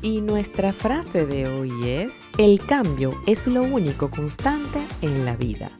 [0.00, 5.72] Y nuestra frase de hoy es, el cambio es lo único constante en la vida.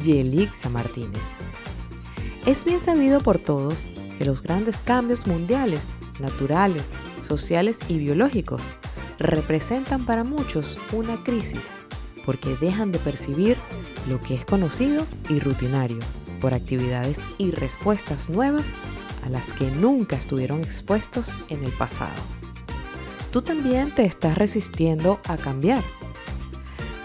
[0.00, 1.24] Yelixa Martínez.
[2.44, 5.88] Es bien sabido por todos que los grandes cambios mundiales,
[6.20, 6.92] naturales,
[7.26, 8.62] sociales y biológicos
[9.18, 11.76] representan para muchos una crisis
[12.24, 13.56] porque dejan de percibir
[14.08, 15.98] lo que es conocido y rutinario
[16.40, 18.74] por actividades y respuestas nuevas
[19.24, 22.14] a las que nunca estuvieron expuestos en el pasado
[23.36, 25.82] tú también te estás resistiendo a cambiar.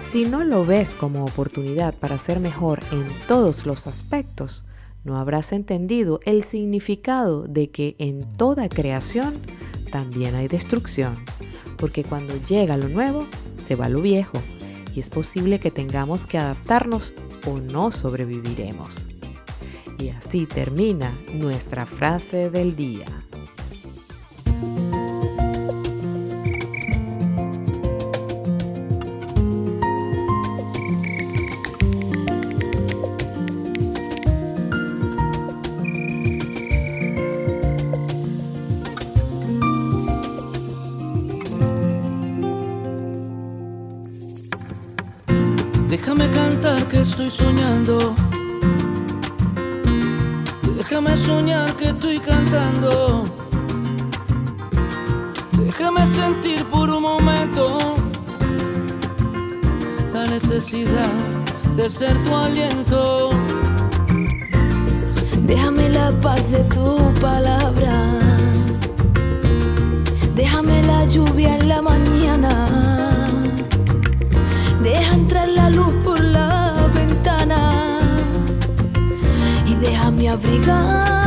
[0.02, 4.64] Si no lo ves como oportunidad para ser mejor en todos los aspectos,
[5.04, 9.42] no habrás entendido el significado de que en toda creación
[9.92, 11.16] también hay destrucción,
[11.76, 13.28] porque cuando llega lo nuevo,
[13.62, 14.42] se va lo viejo,
[14.96, 17.14] y es posible que tengamos que adaptarnos
[17.46, 19.06] o no sobreviviremos.
[20.00, 23.06] Y así termina nuestra frase del día.
[47.32, 47.98] Soñando.
[50.78, 53.24] Déjame soñar que estoy cantando.
[55.54, 57.78] Déjame sentir por un momento
[60.14, 61.14] la necesidad
[61.78, 63.30] de ser tu aliento.
[65.44, 67.96] Déjame la paz de tu palabra.
[70.36, 72.61] Déjame la lluvia en la mañana.
[80.32, 81.21] Abrigar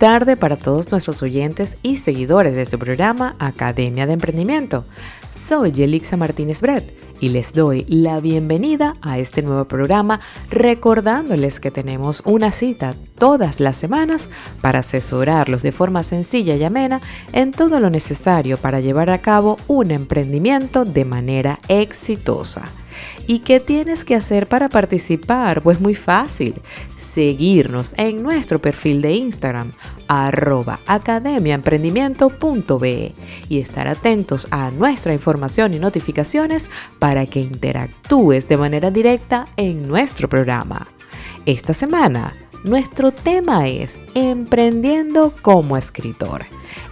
[0.00, 4.86] tarde para todos nuestros oyentes y seguidores de su programa Academia de Emprendimiento.
[5.30, 11.70] Soy Yelixa Martínez Brett y les doy la bienvenida a este nuevo programa recordándoles que
[11.70, 14.30] tenemos una cita todas las semanas
[14.62, 17.02] para asesorarlos de forma sencilla y amena
[17.34, 22.62] en todo lo necesario para llevar a cabo un emprendimiento de manera exitosa.
[23.26, 25.62] ¿Y qué tienes que hacer para participar?
[25.62, 26.54] Pues muy fácil,
[26.96, 29.72] seguirnos en nuestro perfil de Instagram,
[30.08, 33.14] arroba academiaemprendimiento.be
[33.48, 39.86] y estar atentos a nuestra información y notificaciones para que interactúes de manera directa en
[39.86, 40.88] nuestro programa.
[41.46, 42.34] Esta semana,
[42.64, 46.44] nuestro tema es Emprendiendo como escritor.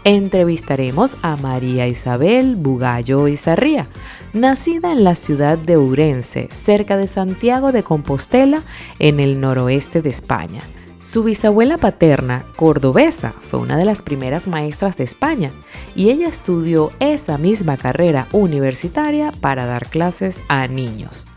[0.05, 3.87] Entrevistaremos a María Isabel Bugallo Izarría,
[4.33, 8.63] nacida en la ciudad de Urense, cerca de Santiago de Compostela,
[8.99, 10.63] en el noroeste de España.
[11.01, 15.53] Su bisabuela paterna, cordobesa, fue una de las primeras maestras de España
[15.95, 21.28] y ella estudió esa misma carrera universitaria para dar clases a niños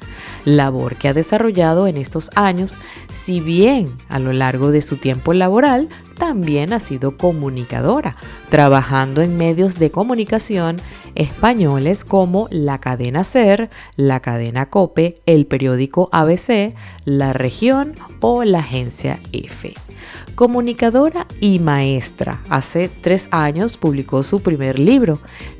[0.45, 2.77] labor que ha desarrollado en estos años,
[3.11, 8.15] si bien a lo largo de su tiempo laboral también ha sido comunicadora,
[8.49, 10.77] trabajando en medios de comunicación
[11.15, 18.59] españoles como la cadena SER, la cadena COPE, el periódico ABC, la región o la
[18.59, 19.73] agencia EFE.
[20.35, 25.19] Comunicadora y maestra, hace tres años publicó su primer libro.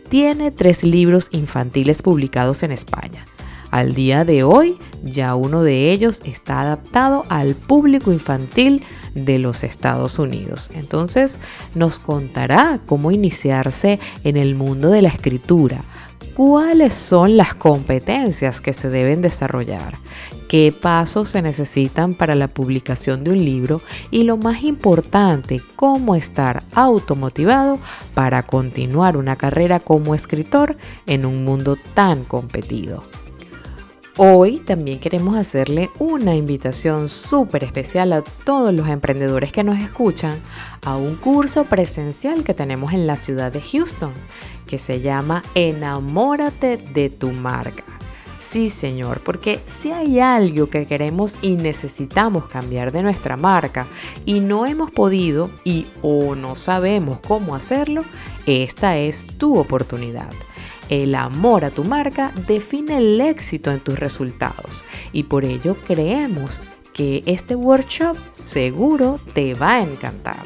[0.10, 3.25] Tiene tres libros infantiles publicados en España.
[3.72, 8.84] Al día de hoy, ya uno de ellos está adaptado al público infantil
[9.16, 10.70] de los Estados Unidos.
[10.74, 11.40] Entonces,
[11.74, 15.84] nos contará cómo iniciarse en el mundo de la escritura,
[16.36, 19.96] cuáles son las competencias que se deben desarrollar,
[20.50, 23.82] qué pasos se necesitan para la publicación de un libro
[24.12, 27.80] y lo más importante, cómo estar automotivado
[28.14, 30.76] para continuar una carrera como escritor
[31.06, 33.04] en un mundo tan competido.
[34.24, 40.38] Hoy también queremos hacerle una invitación súper especial a todos los emprendedores que nos escuchan
[40.86, 44.14] a un curso presencial que tenemos en la ciudad de Houston
[44.68, 47.84] que se llama Enamórate de tu marca.
[48.40, 53.88] Sí, señor, porque si hay algo que queremos y necesitamos cambiar de nuestra marca
[54.24, 58.04] y no hemos podido y o no sabemos cómo hacerlo,
[58.46, 60.30] esta es tu oportunidad.
[60.92, 64.84] El amor a tu marca define el éxito en tus resultados
[65.14, 66.60] y por ello creemos
[66.94, 70.44] que este workshop seguro te va a encantar.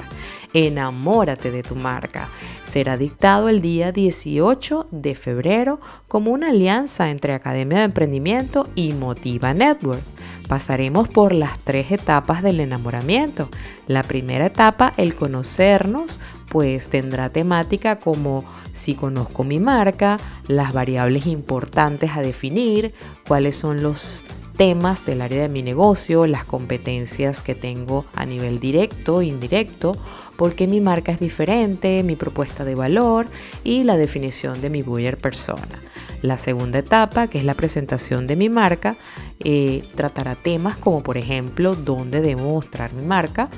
[0.53, 2.30] Enamórate de tu marca.
[2.63, 8.94] Será dictado el día 18 de febrero como una alianza entre Academia de Emprendimiento y
[8.94, 10.03] Motiva Network.
[10.48, 13.50] Pasaremos por las tres etapas del enamoramiento.
[13.88, 16.19] La primera etapa, el conocernos,
[16.55, 22.93] pues tendrá temática como si conozco mi marca, las variables importantes a definir,
[23.27, 24.24] cuáles son los
[24.55, 29.97] temas del área de mi negocio, las competencias que tengo a nivel directo, indirecto,
[30.38, 33.27] por qué mi marca es diferente, mi propuesta de valor
[33.65, 35.81] y la definición de mi buyer persona.
[36.21, 38.95] La segunda etapa, que es la presentación de mi marca,
[39.41, 43.50] eh, tratará temas como por ejemplo dónde debo mostrar mi marca,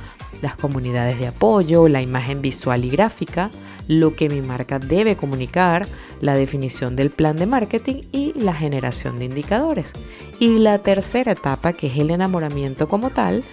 [0.42, 3.52] las comunidades de apoyo, la imagen visual y gráfica,
[3.88, 5.88] lo que mi marca debe comunicar,
[6.22, 9.94] la definición del plan de marketing y la generación de indicadores.
[10.40, 13.44] Y la tercera etapa, que es el enamoramiento como tal,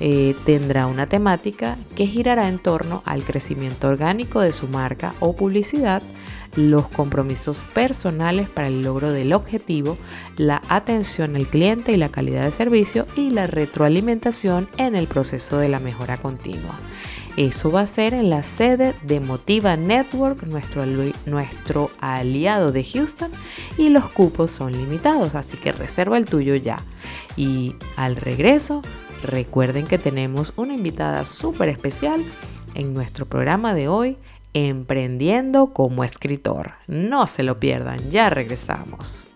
[0.00, 5.36] eh, tendrá una temática que girará en torno al crecimiento orgánico de su marca o
[5.36, 6.02] publicidad,
[6.56, 9.98] los compromisos personales para el logro del objetivo,
[10.36, 15.58] la atención al cliente y la calidad de servicio y la retroalimentación en el proceso
[15.58, 16.78] de la mejora continua.
[17.36, 20.84] Eso va a ser en la sede de Motiva Network, nuestro,
[21.26, 23.32] nuestro aliado de Houston,
[23.76, 26.78] y los cupos son limitados, así que reserva el tuyo ya.
[27.36, 28.82] Y al regreso,
[29.24, 32.24] recuerden que tenemos una invitada súper especial
[32.74, 34.16] en nuestro programa de hoy
[34.54, 36.72] Emprendiendo como escritor.
[36.86, 39.28] No se lo pierdan, ya regresamos.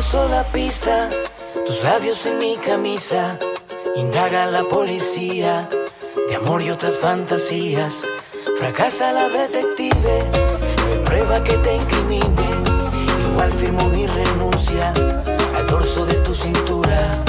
[0.00, 1.10] paso la pista,
[1.66, 3.38] tus labios en mi camisa,
[3.96, 5.68] indaga la policía
[6.30, 8.06] de amor y otras fantasías.
[8.56, 10.30] Fracasa la detective,
[10.78, 12.46] no hay prueba que te incrimine.
[13.32, 14.92] Igual firmo mi renuncia
[15.56, 17.24] al dorso de tu cintura.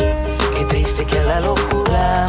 [0.56, 2.28] Qué triste que a la locura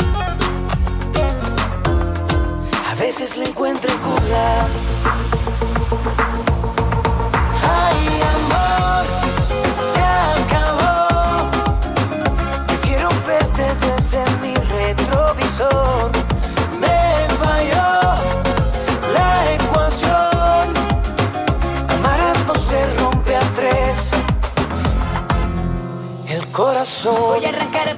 [2.91, 4.67] a veces le encuentro cura.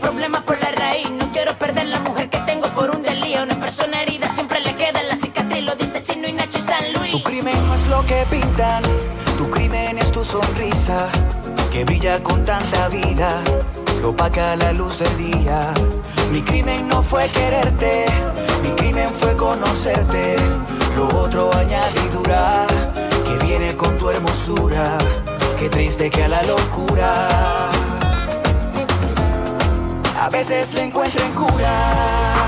[0.05, 1.11] Arrancar el problema por la raíz.
[1.11, 3.43] No quiero perder la mujer que tengo por un delío.
[3.43, 5.65] Una persona herida siempre le queda la cicatriz.
[5.65, 7.13] Lo dice Chino y Nacho y San Luis.
[7.13, 8.83] Tu crimen no es lo que pintan,
[9.39, 11.09] tu crimen es tu sonrisa,
[11.71, 13.43] que brilla con tanta vida,
[13.87, 15.73] que opaca la luz del día.
[16.31, 18.07] Mi crimen no fue quererte,
[18.63, 20.37] mi crimen fue conocerte,
[20.97, 22.67] lo otro añadidura,
[23.25, 24.99] que viene con tu hermosura,
[25.59, 27.44] qué triste que a la locura.
[30.35, 32.44] Veces le encuentren cura.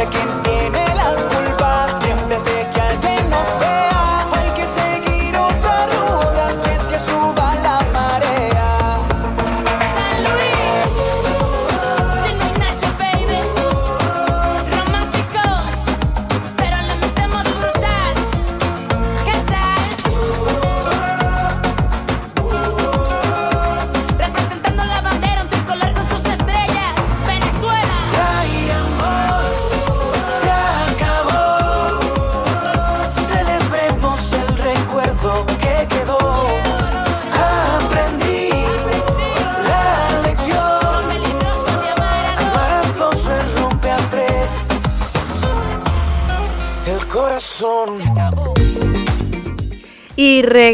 [0.00, 0.69] No sé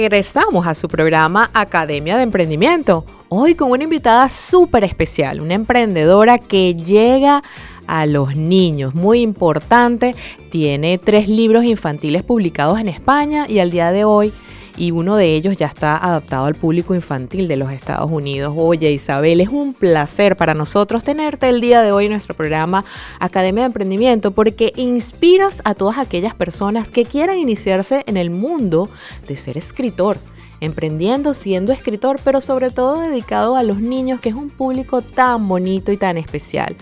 [0.09, 3.05] regresamos a su programa Academia de Emprendimiento.
[3.29, 7.43] Hoy con una invitada súper especial, una emprendedora que llega
[7.89, 10.15] a los niños, muy importante.
[10.49, 14.33] Tiene tres libros infantiles publicados en España y al día de hoy,
[14.77, 18.55] y uno de ellos ya está adaptado al público infantil de los Estados Unidos.
[18.57, 22.85] Oye Isabel, es un placer para nosotros tenerte el día de hoy en nuestro programa
[23.21, 28.89] Academia de Emprendimiento porque inspiras a todas aquellas personas que quieran iniciarse en el mundo
[29.27, 30.19] de ser escritor
[30.61, 35.49] emprendiendo, siendo escritor, pero sobre todo dedicado a los niños, que es un público tan
[35.49, 36.77] bonito y tan especial.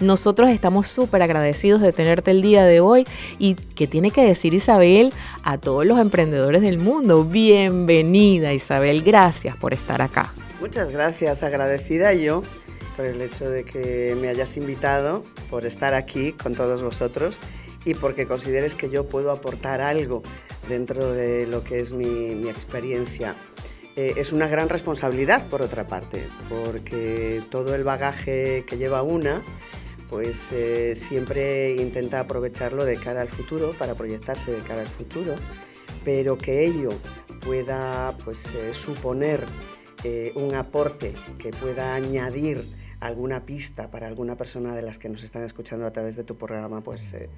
[0.00, 3.06] Nosotros estamos súper agradecidos de tenerte el día de hoy
[3.38, 5.12] y que tiene que decir Isabel
[5.42, 7.24] a todos los emprendedores del mundo.
[7.24, 10.32] Bienvenida Isabel, gracias por estar acá.
[10.60, 12.42] Muchas gracias, agradecida yo
[12.96, 17.40] por el hecho de que me hayas invitado, por estar aquí con todos vosotros
[17.84, 20.22] y porque consideres que yo puedo aportar algo
[20.68, 23.36] dentro de lo que es mi, experiencia.
[23.96, 29.42] Eh, es una gran responsabilidad, por otra parte, porque todo el bagaje que lleva una,
[30.10, 35.34] pues eh, siempre intenta aprovecharlo de cara al futuro, para proyectarse de cara al futuro,
[36.04, 36.90] pero que ello
[37.44, 39.44] pueda pues, eh, suponer
[40.34, 42.62] un aporte que pueda añadir
[43.04, 46.36] alguna pista para alguna persona de las que nos están escuchando a través de tu
[46.36, 47.28] programa, pues eh,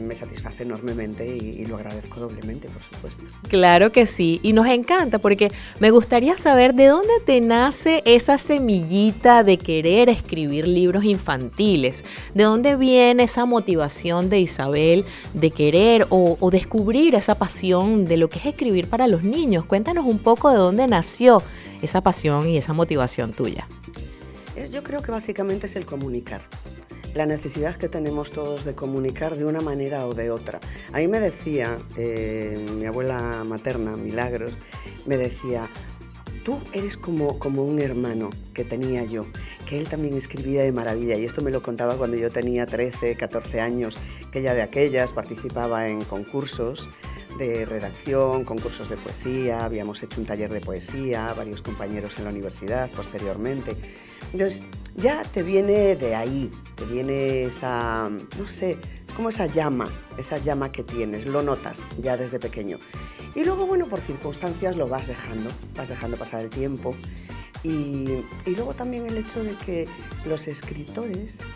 [0.00, 3.24] me satisface enormemente y, lo agradezco doblemente, por supuesto.
[3.48, 5.50] Claro que sí, y nos encanta porque
[5.80, 12.44] me gustaría saber de dónde te nace esa semillita de querer escribir libros infantiles, de
[12.44, 18.38] dónde viene esa motivación de Isabel de querer o descubrir esa pasión de lo que
[18.38, 19.64] es escribir para los niños.
[19.64, 21.42] Cuéntanos un poco de dónde nació
[21.82, 23.66] esa pasión y esa motivación tuya.
[24.56, 26.40] Es, yo creo que básicamente es el comunicar.
[27.14, 30.60] la necesidad que tenemos todos de comunicar de una manera o de otra.
[30.92, 34.60] A mí me decía eh, mi abuela materna, Milagros,
[35.06, 35.70] me decía,
[36.46, 39.26] tú eres como, como un hermano que tenía yo,
[39.68, 43.16] que él también escribía de maravilla y esto me lo contaba cuando yo tenía 13,
[43.16, 43.98] 14 años,
[44.30, 46.88] que ya de aquellas participaba en concursos
[47.36, 52.30] de redacción, concursos de poesía, habíamos hecho un taller de poesía, varios compañeros en la
[52.30, 53.76] universidad posteriormente.
[54.32, 54.62] Entonces,
[54.94, 58.78] ya te viene de ahí, te viene esa, no sé,
[59.16, 62.78] como esa llama, esa llama que tienes, lo notas ya desde pequeño.
[63.34, 66.94] Y luego, bueno, por circunstancias lo vas dejando, vas dejando pasar el tiempo.
[67.62, 69.88] Y, luego también el hecho de que
[70.26, 71.48] los escritores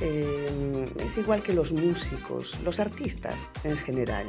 [0.00, 4.26] eh, es igual que los músicos, los artistas en general.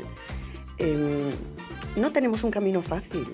[0.77, 1.31] Em,
[1.95, 3.27] no tenemos un camino fácil,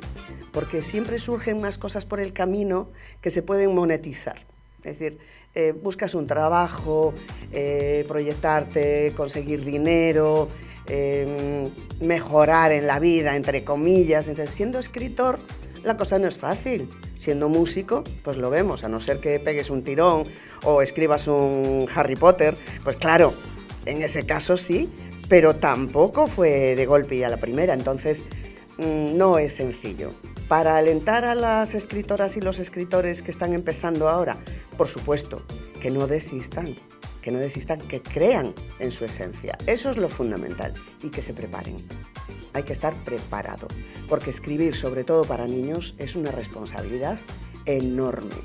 [0.52, 4.53] porque siempre surgen más cosas por el camino que se pueden monetizar.
[4.84, 5.18] Es decir,
[5.56, 7.14] eh, buscas un trabajo,
[7.52, 10.50] eh, proyectarte, conseguir dinero,
[10.88, 11.72] em,
[12.02, 14.28] mejorar en la vida, entre comillas.
[14.28, 15.40] Entonces, siendo escritor,
[15.84, 16.90] la cosa no es fácil.
[17.16, 20.26] Siendo músico, pues lo vemos, a no ser que pegues un tirón
[20.64, 23.34] o escribas un Harry Potter, pues claro,
[23.86, 24.90] en ese caso sí,
[25.30, 28.26] pero tampoco fue de golpe a la primera, entonces
[28.78, 30.14] mm, no es sencillo.
[30.54, 34.38] Para alentar a las escritoras y los escritores que están empezando ahora,
[34.78, 35.42] por supuesto,
[35.82, 36.76] que no desistan,
[37.24, 39.58] que no desistan, que crean en su esencia.
[39.66, 41.84] Eso es lo fundamental y que se preparen.
[42.54, 43.68] Hay que estar preparado,
[44.08, 47.18] porque escribir, sobre todo para niños, es una responsabilidad
[47.66, 48.36] enorme.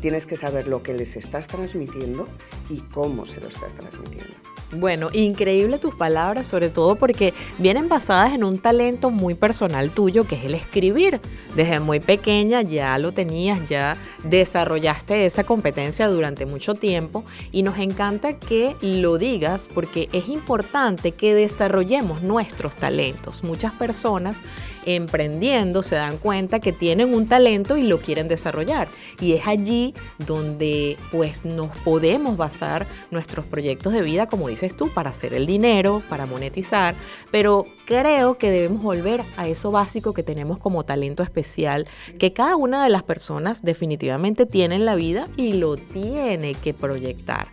[0.00, 2.28] Tienes que saber lo que les estás transmitiendo
[2.68, 4.34] y cómo se lo estás transmitiendo.
[4.72, 10.26] Bueno, increíble tus palabras, sobre todo porque vienen basadas en un talento muy personal tuyo,
[10.26, 11.20] que es el escribir.
[11.54, 17.78] Desde muy pequeña ya lo tenías, ya desarrollaste esa competencia durante mucho tiempo y nos
[17.78, 23.44] encanta que lo digas porque es importante que desarrollemos nuestros talentos.
[23.44, 24.42] Muchas personas
[24.84, 28.88] emprendiendo se dan cuenta que tienen un talento y lo quieren desarrollar.
[29.20, 29.85] Y es allí
[30.18, 35.46] donde pues nos podemos basar nuestros proyectos de vida, como dices tú, para hacer el
[35.46, 36.94] dinero, para monetizar,
[37.30, 41.86] pero creo que debemos volver a eso básico que tenemos como talento especial,
[42.18, 46.74] que cada una de las personas definitivamente tiene en la vida y lo tiene que
[46.74, 47.48] proyectar.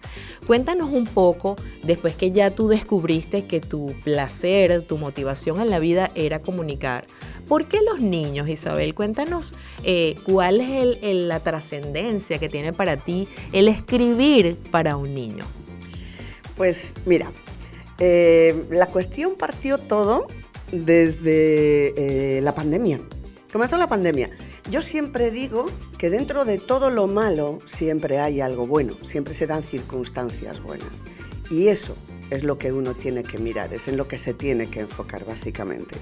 [0.48, 5.80] Cuéntanos un poco, después que ya tú descubriste que tu placer, tu motivación en la
[5.80, 7.06] vida era comunicar,
[7.48, 8.94] ¿por qué los niños, Isabel?
[8.94, 15.46] Cuéntanos eh, cuál es la trascendencia que tiene para ti el escribir para un niño.
[16.56, 17.32] Pues mira,
[18.00, 20.28] eh, la cuestión partió todo
[20.72, 23.02] desde eh, la pandemia.
[23.52, 24.32] Comenzó la pandemia.
[24.72, 25.66] Yo siempre digo
[25.98, 31.06] que dentro de todo lo malo siempre hay algo bueno, siempre se dan circunstancias buenas.
[31.52, 31.96] Y eso
[32.32, 35.26] es lo que uno tiene que mirar, es en lo que se tiene que enfocar
[35.26, 35.96] básicamente.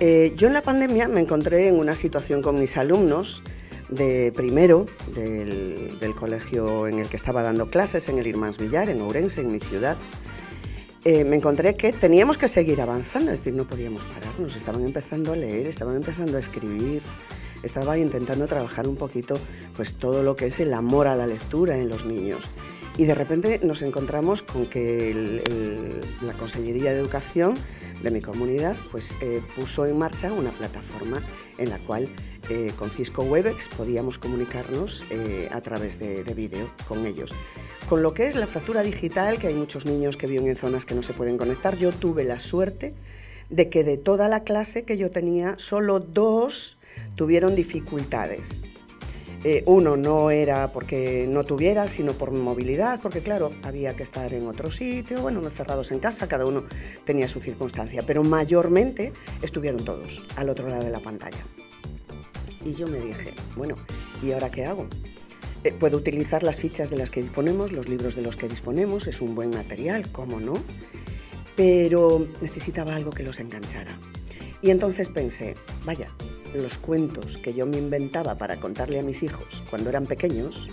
[0.00, 3.42] Eh, yo en la pandemia me encontré en una situación con mis alumnos
[3.88, 9.00] de primero del, colegio en el que estaba dando clases, en el Irmans Villar, en
[9.00, 9.96] Ourense, en mi ciudad.
[11.04, 15.32] Eh, me encontré que teníamos que seguir avanzando, es decir, no podíamos pararnos, estaban empezando
[15.32, 17.02] a leer, estaban empezando a escribir,
[17.62, 19.38] estaba intentando trabajar un poquito
[19.76, 22.48] pues todo lo que es el amor a la lectura en los niños.
[22.96, 25.42] Y de repente nos encontramos con que
[26.22, 27.56] la Consellería de Educación
[28.02, 31.22] de mi comunidad pues, eh, puso en marcha una plataforma
[31.58, 32.08] en la cual
[32.50, 37.34] eh, con Cisco Webex podíamos comunicarnos eh, a través de, de vídeo con ellos.
[37.88, 40.86] Con lo que es la fractura digital, que hay muchos niños que viven en zonas
[40.86, 42.94] que no se pueden conectar, yo tuve la suerte
[43.50, 46.78] de que de toda la clase que yo tenía, solo dos
[47.16, 48.62] tuvieron dificultades.
[49.46, 54.32] Eh, uno no era porque no tuviera, sino por movilidad, porque claro, había que estar
[54.32, 56.64] en otro sitio, bueno, cerrados en casa, cada uno
[57.04, 61.44] tenía su circunstancia, pero mayormente estuvieron todos al otro lado de la pantalla.
[62.64, 63.76] Y yo me dije, bueno,
[64.22, 64.88] ¿y ahora qué hago?
[65.62, 69.06] Eh, puedo utilizar las fichas de las que disponemos, los libros de los que disponemos,
[69.06, 70.54] es un buen material, ¿cómo no?
[71.54, 73.98] Pero necesitaba algo que los enganchara.
[74.62, 75.54] Y entonces pensé,
[75.84, 76.08] vaya,
[76.54, 80.70] los cuentos que yo me inventaba para contarle a mis hijos cuando eran pequeños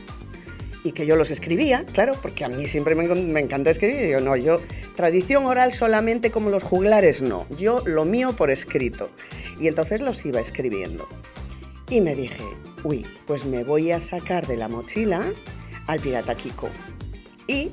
[0.83, 3.95] y que yo los escribía, claro, porque a mí siempre me, me escribir.
[3.97, 4.59] Y digo, no, yo
[4.95, 7.45] tradición oral solamente como los juglares, no.
[7.55, 9.09] Yo lo mío por escrito.
[9.59, 11.07] Y entonces los iba escribiendo.
[11.89, 12.43] Y me dije,
[12.83, 15.31] uy, pues me voy a sacar de la mochila
[15.87, 16.69] al pirata Kiko.
[17.47, 17.71] Y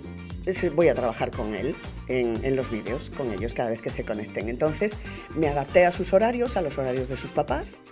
[0.75, 1.75] voy a trabajar con él
[2.09, 4.49] en, los vídeos, con ellos cada vez que se conecten.
[4.49, 4.97] Entonces
[5.35, 7.83] me adapté a sus horarios, a los horarios de sus papás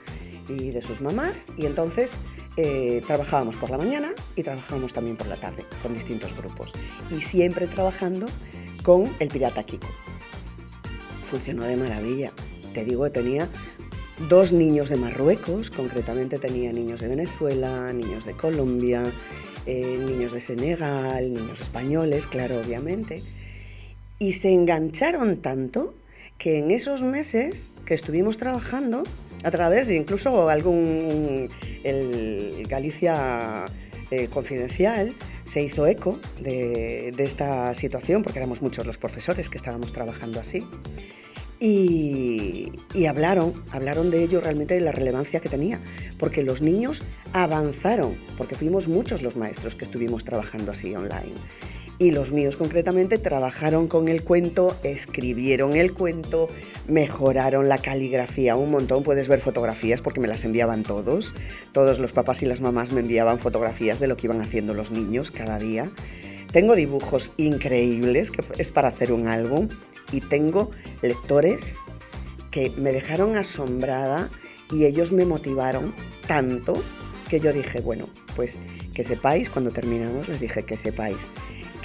[0.48, 2.20] y de sus mamás, y entonces
[2.57, 6.72] eh, trabajábamos por la mañana y trabajábamos también por la tarde con distintos grupos.
[7.11, 8.26] Y siempre trabajando
[8.83, 9.88] con el Pirata Kiko.
[11.24, 12.33] Funcionó de maravilla.
[12.72, 13.48] Te digo tenía
[14.29, 19.12] dos niños de Marruecos, concretamente tenía niños de Venezuela, niños de Colombia,
[19.66, 23.22] eh, niños de Senegal, niños españoles, claro, obviamente.
[24.18, 25.94] Y se engancharon tanto
[26.38, 29.05] que en esos meses que estuvimos trabajando,
[29.44, 31.48] a través de incluso algún,
[31.85, 33.66] el Galicia
[34.11, 39.59] eh, Confidencial, se hizo eco de, de esta situación, porque éramos muchos los profesores que
[39.59, 40.66] estábamos trabajando así.
[41.59, 45.81] Y, y, hablaron, hablaron de ello realmente de la relevancia que tenía,
[46.18, 47.02] porque los niños
[47.33, 51.35] avanzaron, porque fuimos muchos los maestros que estuvimos trabajando así online.
[51.98, 56.48] Y los míos concretamente trabajaron con el cuento, escribieron el cuento,
[56.87, 59.02] mejoraron la caligrafía un montón.
[59.02, 61.35] Puedes ver fotografías porque me las enviaban todos.
[61.72, 64.90] Todos los papás y las mamás me enviaban fotografías de lo que iban haciendo los
[64.90, 65.90] niños cada día.
[66.52, 69.68] Tengo dibujos increíbles, que es para hacer un álbum
[70.12, 70.70] y tengo
[71.02, 71.78] lectores
[72.50, 74.30] que me dejaron asombrada
[74.70, 75.94] y ellos me motivaron
[76.26, 76.82] tanto
[77.28, 78.61] que yo dije, bueno, pues
[78.94, 81.30] que sepáis, cuando terminamos les dije que sepáis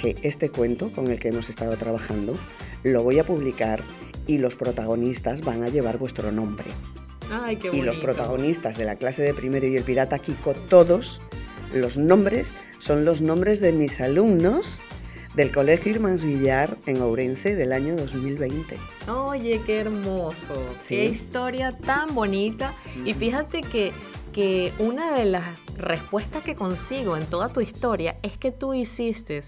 [0.02, 2.36] que este cuento con el que hemos estado trabajando
[2.82, 3.84] lo voy a publicar
[4.26, 6.66] y los protagonistas van a llevar vuestro nombre.
[7.30, 11.22] Ay, qué y los protagonistas de la clase de primero y el pirata Kiko, todos
[11.72, 14.84] los nombres son los nombres de mis alumnos
[15.36, 18.78] del Colegio Irmans Villar en Ourense del año 2020.
[19.08, 20.96] Oye, qué hermoso, ¿Sí?
[20.96, 22.74] qué historia tan bonita.
[23.04, 23.92] Y fíjate que,
[24.32, 25.44] que una de las
[25.76, 29.40] respuestas que consigo en toda tu historia es que tú hiciste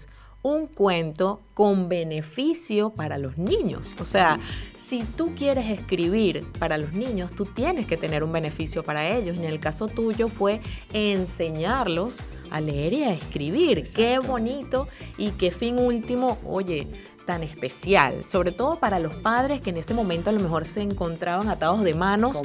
[0.45, 3.91] un cuento con beneficio para los niños.
[3.99, 4.39] O sea,
[4.75, 9.37] si tú quieres escribir para los niños, tú tienes que tener un beneficio para ellos.
[9.37, 10.61] En el caso tuyo fue
[10.93, 12.19] enseñarlos
[12.51, 13.79] a leer y a escribir.
[13.79, 14.01] Exacto.
[14.01, 16.89] Qué bonito y qué fin último, oye,
[17.25, 20.83] tan especial, sobre todo para los padres que en ese momento a lo mejor se
[20.83, 22.37] encontraban atados de manos,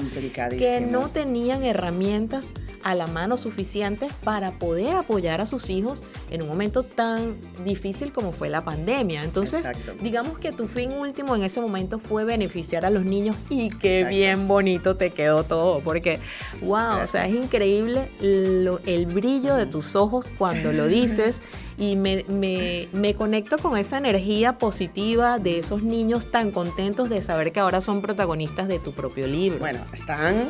[0.59, 2.49] que no tenían herramientas
[2.83, 8.13] a la mano suficientes para poder apoyar a sus hijos en un momento tan difícil
[8.13, 9.25] como fue la pandemia.
[9.25, 9.69] Entonces,
[10.01, 14.05] digamos que tu fin último en ese momento fue beneficiar a los niños y qué
[14.05, 16.21] bien bonito te quedó todo, porque,
[16.63, 21.43] wow, o sea, es increíble lo, el brillo de tus ojos cuando lo dices
[21.79, 27.23] y me, me, me conecto con esa energía positiva de esos niños tan contentos de
[27.23, 29.59] saber que ahora son protagonistas de tu propio libro.
[29.59, 30.49] Bueno, están,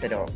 [0.00, 0.26] pero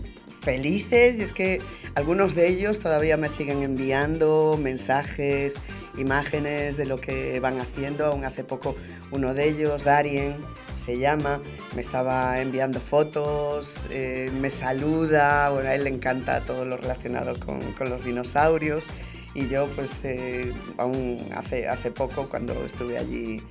[0.44, 1.60] felices y es que
[1.94, 5.60] algunos de ellos todavía me siguen enviando mensajes,
[5.96, 8.06] imágenes de lo que van haciendo.
[8.06, 8.76] Aún hace poco
[9.10, 10.36] uno de ellos, Darien,
[10.74, 11.40] se llama,
[11.74, 17.34] me estaba enviando fotos, eh, me saluda, bueno, a él le encanta todo lo relacionado
[17.40, 18.86] con, los dinosaurios.
[19.34, 23.42] Y yo pues eh, aún hace, hace poco cuando estuve allí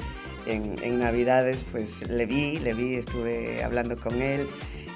[0.46, 4.48] en, en Navidades pues le vi, le vi, estuve hablando con él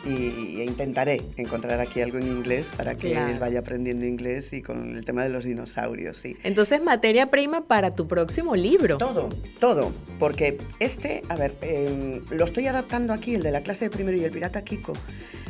[0.07, 3.31] y, intentaré encontrar aquí algo en inglés para que claro.
[3.31, 6.37] él vaya aprendiendo inglés y con el tema de los dinosaurios, sí.
[6.43, 8.97] Entonces, materia prima para tu próximo libro.
[8.97, 13.85] Todo, todo, porque este, a ver, eh, lo estoy adaptando aquí, el de la clase
[13.85, 14.93] de primero y el pirata Kiko,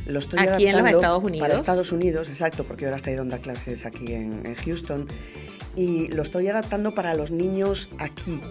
[0.06, 1.48] lo estoy aquí adaptando en los Estados Unidos.
[1.48, 5.08] para Estados Unidos, exacto, porque ahora estoy dando clases aquí en, en Houston
[5.78, 8.42] y lo estoy adaptando para los niños aquí,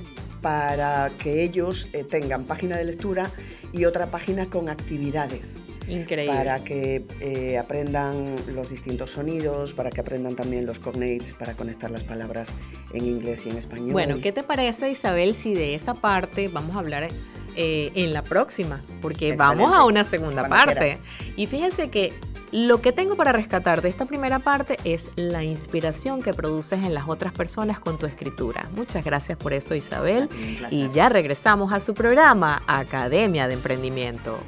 [0.40, 3.30] para que ellos eh, tengan página de lectura
[3.72, 5.62] y otra página con actividades.
[5.88, 6.34] Increíble.
[6.34, 11.90] Para que eh, aprendan los distintos sonidos, para que aprendan también los cognates, para conectar
[11.90, 12.52] las palabras
[12.92, 13.92] en inglés y en español.
[13.92, 17.08] Bueno, ¿qué te parece, Isabel, si de esa parte vamos a hablar
[17.56, 18.82] eh, en la próxima?
[19.00, 19.36] Porque Excelente.
[19.36, 20.80] vamos a una segunda Cuando parte.
[20.80, 21.00] Quieras.
[21.36, 22.12] Y fíjense que
[22.52, 26.94] lo que tengo para rescatar de esta primera parte es la inspiración que produces en
[26.94, 28.68] las otras personas con tu escritura.
[28.74, 30.28] Muchas gracias por eso, Isabel.
[30.70, 34.38] Y ya regresamos a su programa, Academia de Emprendimiento.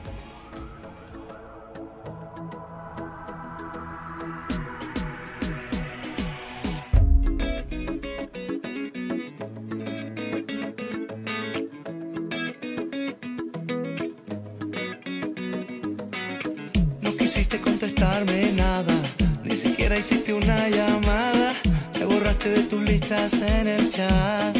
[19.99, 21.53] Hiciste una llamada,
[21.99, 24.57] me borraste de tus listas en el chat.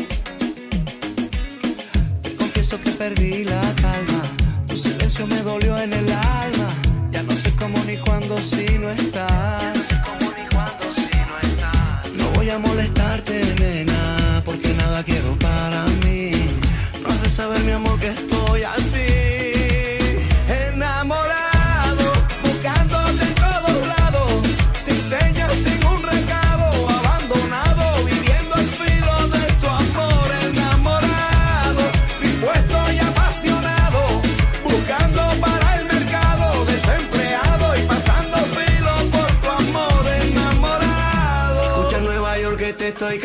[2.23, 4.23] Te confieso que perdí la calma,
[4.67, 6.69] tu silencio me dolió en el alma,
[7.13, 9.77] ya no sé cómo ni cuándo si no estás.
[9.77, 12.13] No sé cómo ni cuándo si no estás.
[12.17, 12.98] No voy a molestarte,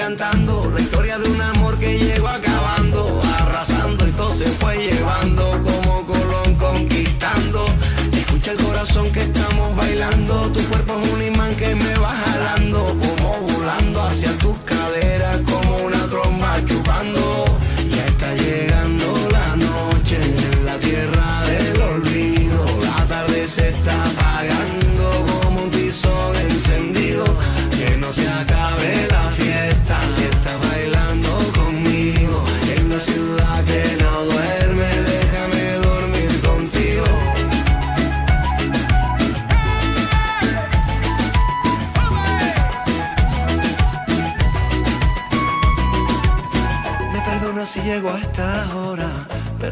[0.03, 0.72] cantando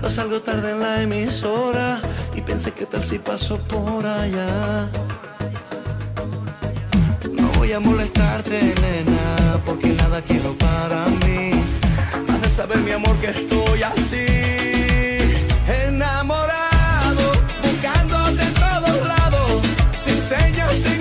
[0.01, 2.01] pero salgo tarde en la emisora
[2.35, 4.89] y pensé que tal si paso por allá.
[7.31, 11.51] No voy a molestarte, nena, porque nada quiero para mí.
[12.29, 14.25] Has de saber, mi amor, que estoy así,
[15.85, 19.61] enamorado, buscándote en todos lados,
[19.95, 21.00] sin señas, sin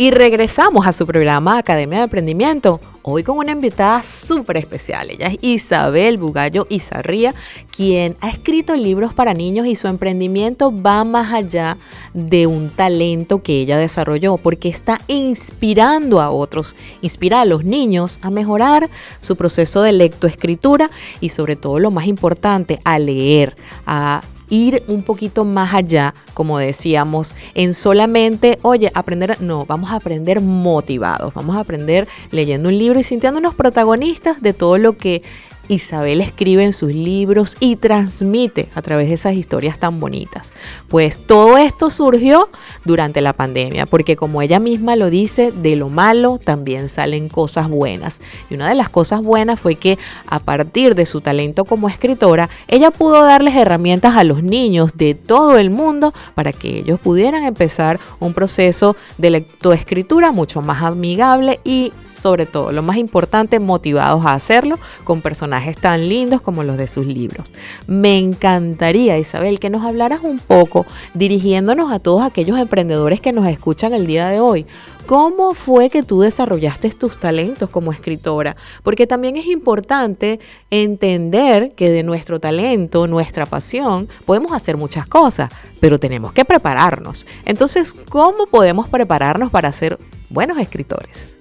[0.00, 2.80] Y regresamos a su programa Academia de Emprendimiento.
[3.02, 5.10] Hoy con una invitada súper especial.
[5.10, 7.34] Ella es Isabel Bugallo Izarría,
[7.76, 11.78] quien ha escrito libros para niños y su emprendimiento va más allá
[12.14, 18.20] de un talento que ella desarrolló, porque está inspirando a otros, inspira a los niños
[18.22, 18.88] a mejorar
[19.20, 25.02] su proceso de lectoescritura y sobre todo lo más importante, a leer, a ir un
[25.02, 31.56] poquito más allá, como decíamos, en solamente, oye, aprender, no, vamos a aprender motivados, vamos
[31.56, 35.22] a aprender leyendo un libro y sintiéndonos protagonistas de todo lo que
[35.68, 40.52] Isabel escribe en sus libros y transmite a través de esas historias tan bonitas.
[40.88, 42.48] Pues todo esto surgió
[42.84, 47.68] durante la pandemia, porque como ella misma lo dice, de lo malo también salen cosas
[47.68, 48.20] buenas.
[48.50, 52.48] Y una de las cosas buenas fue que a partir de su talento como escritora,
[52.66, 57.44] ella pudo darles herramientas a los niños de todo el mundo para que ellos pudieran
[57.44, 64.24] empezar un proceso de lectoescritura mucho más amigable y sobre todo, lo más importante, motivados
[64.26, 67.52] a hacerlo con personajes tan lindos como los de sus libros.
[67.86, 73.46] Me encantaría, Isabel, que nos hablaras un poco, dirigiéndonos a todos aquellos emprendedores que nos
[73.46, 74.66] escuchan el día de hoy.
[75.06, 78.56] ¿Cómo fue que tú desarrollaste tus talentos como escritora?
[78.82, 80.38] Porque también es importante
[80.70, 85.50] entender que de nuestro talento, nuestra pasión, podemos hacer muchas cosas,
[85.80, 87.26] pero tenemos que prepararnos.
[87.46, 91.37] Entonces, ¿cómo podemos prepararnos para ser buenos escritores?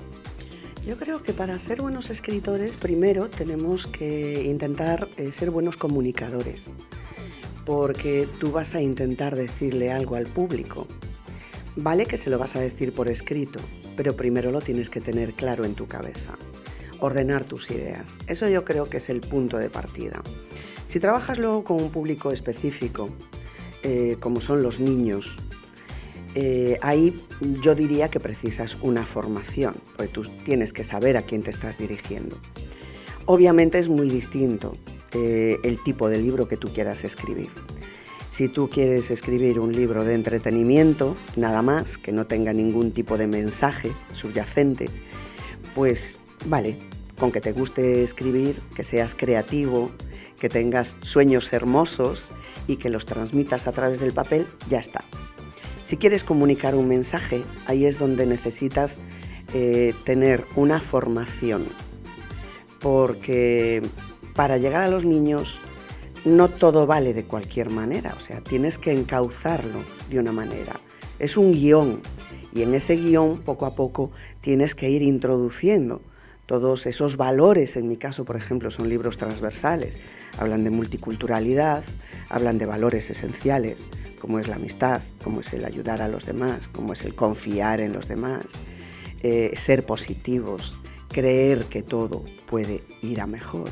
[0.88, 6.72] Yo creo que para ser buenos escritores primero tenemos que intentar eh, ser buenos comunicadores,
[7.66, 10.88] porque tú vas a intentar decirle algo al público.
[11.76, 13.60] Vale que se lo vas a decir por escrito,
[13.98, 16.38] pero primero lo tienes que tener claro en tu cabeza.
[17.02, 18.20] Ordenar tus ideas.
[18.28, 20.24] Eso yo creo que es el punto de partida.
[20.86, 23.10] Si trabajas luego con un público específico,
[23.84, 25.40] eh, como son los niños,
[26.40, 27.20] eh, ahí
[27.64, 31.80] yo diría que precisas una formación, porque tú tienes que saber a quién te estás
[31.80, 32.38] dirigiendo.
[33.26, 34.78] Obviamente es muy distinto
[35.14, 37.50] eh, el tipo de libro que tú quieras escribir.
[38.30, 43.18] Si tú quieres escribir un libro de entretenimiento, nada más, que no tenga ningún tipo
[43.18, 44.92] de mensaje subyacente,
[45.74, 46.78] pues vale,
[47.18, 49.90] con que te guste escribir, que seas creativo,
[50.40, 52.32] que tengas sueños hermosos
[52.68, 55.04] y que los transmitas a través del papel, ya está.
[55.88, 59.00] Si quieres comunicar un mensaje, ahí es donde necesitas
[59.54, 61.64] eh, tener una formación,
[62.82, 63.82] porque
[64.36, 65.62] para llegar a los niños
[66.26, 70.78] no todo vale de cualquier manera, o sea, tienes que encauzarlo de una manera.
[71.20, 72.02] Es un guion.
[72.52, 76.02] Y en ese guion poco a poco tienes que ir introduciendo
[76.48, 80.00] todos esos valores, en mi caso, por ejemplo, son libros transversales,
[80.40, 81.84] hablan de multiculturalidad,
[82.30, 86.70] hablan de valores esenciales, como es la amistad, como es el ayudar a los demás,
[86.70, 88.58] como es el confiar en los demás,
[89.24, 90.80] eh, ser positivos,
[91.10, 93.70] creer que todo puede ir a mejor,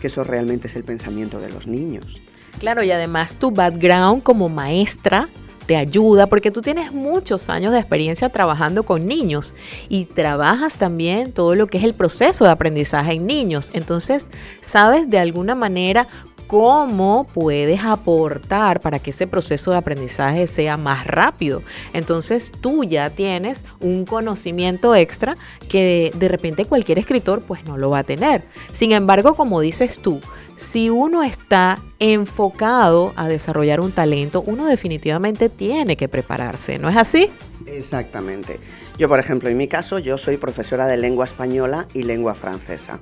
[0.00, 2.20] que eso realmente es el pensamiento de los niños.
[2.58, 5.28] Claro, y además tu background como maestra
[5.66, 9.54] te ayuda porque tú tienes muchos años de experiencia trabajando con niños
[9.88, 13.70] y trabajas también todo lo que es el proceso de aprendizaje en niños.
[13.72, 16.08] Entonces, sabes de alguna manera
[16.46, 21.62] cómo puedes aportar para que ese proceso de aprendizaje sea más rápido.
[21.92, 25.36] Entonces tú ya tienes un conocimiento extra
[25.68, 28.44] que de, repente cualquier escritor pues no lo va a tener.
[28.72, 30.20] Sin embargo, como dices tú,
[30.56, 36.96] si uno está enfocado a desarrollar un talento, uno definitivamente tiene que prepararse, ¿no es
[36.96, 37.30] así?
[37.66, 38.58] Exactamente.
[38.98, 43.00] Yo, por ejemplo, en mi caso, yo soy profesora de lengua española y lengua francesa.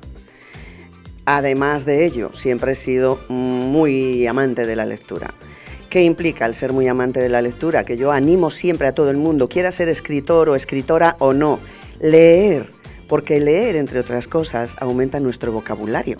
[1.26, 5.32] Además de ello, siempre he sido muy amante de la lectura.
[5.88, 7.84] ¿Qué implica el ser muy amante de la lectura?
[7.84, 11.60] Que yo animo siempre a todo el mundo, quiera ser escritor o escritora o no,
[12.00, 12.66] leer,
[13.06, 16.18] porque leer, entre otras cosas, aumenta nuestro vocabulario.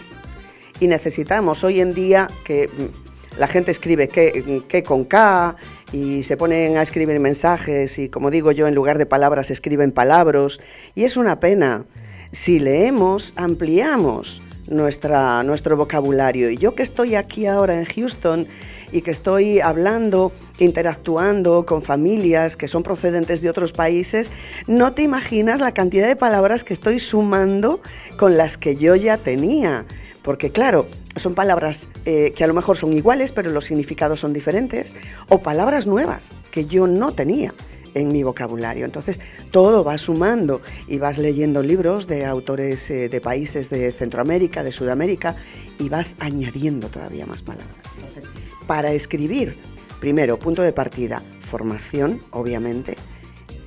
[0.81, 5.57] Y necesitamos hoy en día que mm, la gente escribe que, con K
[5.93, 9.93] y se ponen a escribir mensajes y como digo yo, en lugar de palabras escriben
[9.93, 10.61] palabras
[10.95, 11.85] y es una pena.
[12.31, 16.51] Si leemos, ampliamos nuestra, nuestro vocabulario.
[16.51, 18.49] Y yo que estoy aquí ahora en Houston
[18.93, 24.33] y que estoy hablando, interactuando con familias que son procedentes de otros países,
[24.67, 27.81] no te imaginas la cantidad de palabras que estoy sumando
[28.17, 29.87] con las que yo ya tenía.
[30.25, 34.33] Porque claro, son palabras eh, que a lo mejor son iguales, pero los significados son
[34.33, 34.97] diferentes,
[35.29, 37.55] o palabras nuevas que yo no tenía
[37.93, 38.87] en mi vocabulario.
[38.87, 44.65] Entonces, todo va sumando y vas leyendo libros de autores eh, de países de Centroamérica,
[44.65, 45.37] de Sudamérica,
[45.79, 47.77] y vas añadiendo todavía más palabras.
[47.97, 48.31] Entonces,
[48.67, 49.59] para escribir,
[50.01, 52.97] primero, punto de partida, formación, obviamente,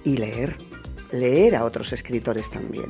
[0.04, 0.67] y leer.
[1.12, 2.86] Leer a otros escritores también.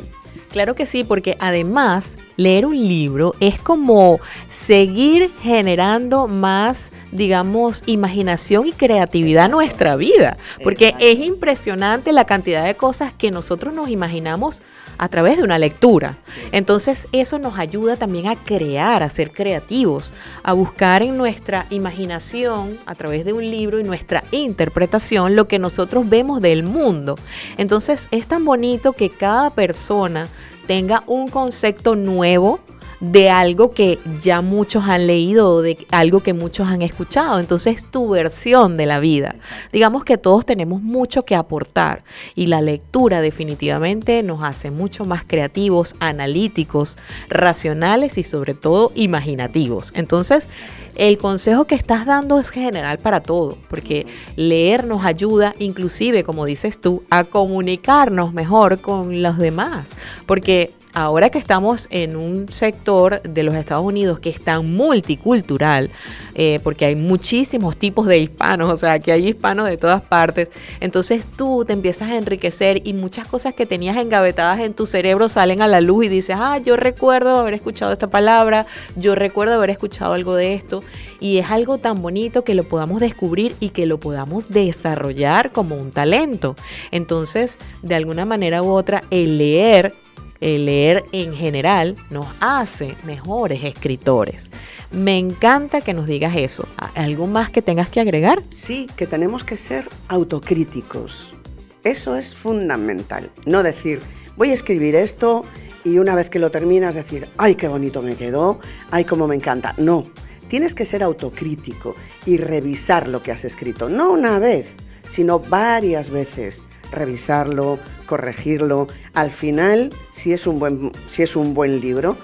[0.49, 8.67] Claro que sí, porque además leer un libro es como seguir generando más, digamos, imaginación
[8.67, 13.89] y creatividad en nuestra vida, porque es impresionante la cantidad de cosas que nosotros nos
[13.89, 14.62] imaginamos
[14.97, 16.17] a través de una lectura.
[16.51, 20.12] Entonces eso nos ayuda también a crear, a ser creativos,
[20.43, 25.60] a buscar en nuestra imaginación, a través de un libro y nuestra interpretación, lo que
[25.60, 27.15] nosotros vemos del mundo.
[27.57, 30.27] Entonces es tan bonito que cada persona
[30.67, 32.60] tenga un concepto nuevo
[32.99, 37.39] de algo que ya muchos han leído o de algo que muchos han escuchado.
[37.39, 39.36] Entonces, tu versión de la vida.
[39.71, 42.03] Digamos que todos tenemos mucho que aportar
[42.36, 46.97] y la lectura definitivamente nos hace mucho más creativos, analíticos,
[47.29, 49.91] racionales y sobre todo imaginativos.
[49.93, 50.49] Entonces,
[50.95, 56.45] el consejo que estás dando es general para todo, porque leer nos ayuda, inclusive, como
[56.45, 59.91] dices tú, a comunicarnos mejor con los demás,
[60.25, 65.91] porque ahora que estamos en un sector de los Estados Unidos que es tan multicultural,
[66.33, 70.49] eh, porque hay muchísimos tipos de hispanos, o sea, que hay hispanos de todas partes,
[70.79, 75.29] entonces tú te empiezas a enriquecer y muchas cosas que tenías engavetadas en tu cerebro
[75.29, 79.54] salen a la luz y dices, ah, yo recuerdo haber escuchado esta palabra, yo recuerdo
[79.54, 80.83] haber escuchado algo de esto,
[81.19, 85.75] y es algo tan bonito que lo podamos descubrir y que lo podamos desarrollar como
[85.75, 86.56] un talento.
[86.89, 89.93] Entonces, de alguna manera u otra, el leer
[90.40, 94.52] el leer en general nos hace mejores escritores.
[94.92, 96.67] Me encanta que nos digas eso.
[96.96, 98.44] ¿Algo más que tengas que agregar?
[98.50, 101.35] Sí, que tenemos que ser autocríticos.
[101.83, 103.31] Eso es fundamental.
[103.46, 104.02] No decir,
[104.35, 105.46] voy a escribir esto
[105.83, 108.60] y una vez que lo terminas decir, ay, qué bonito me quedó,
[108.92, 109.73] ay, cómo me encanta.
[109.77, 110.06] No,
[110.48, 113.88] tienes que ser autocrítico y revisar lo que has escrito.
[113.88, 114.75] No una vez,
[115.08, 118.88] sino varias veces revisarlo, corregirlo.
[119.13, 122.17] Al final, si es un buen, si es un buen libro,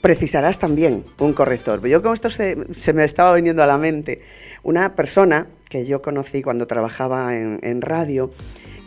[0.00, 1.86] precisarás también un corrector.
[1.86, 2.56] Yo con esto se,
[2.92, 4.20] me estaba viniendo a la mente
[4.62, 8.30] una persona que yo conocí cuando trabajaba en, en radio,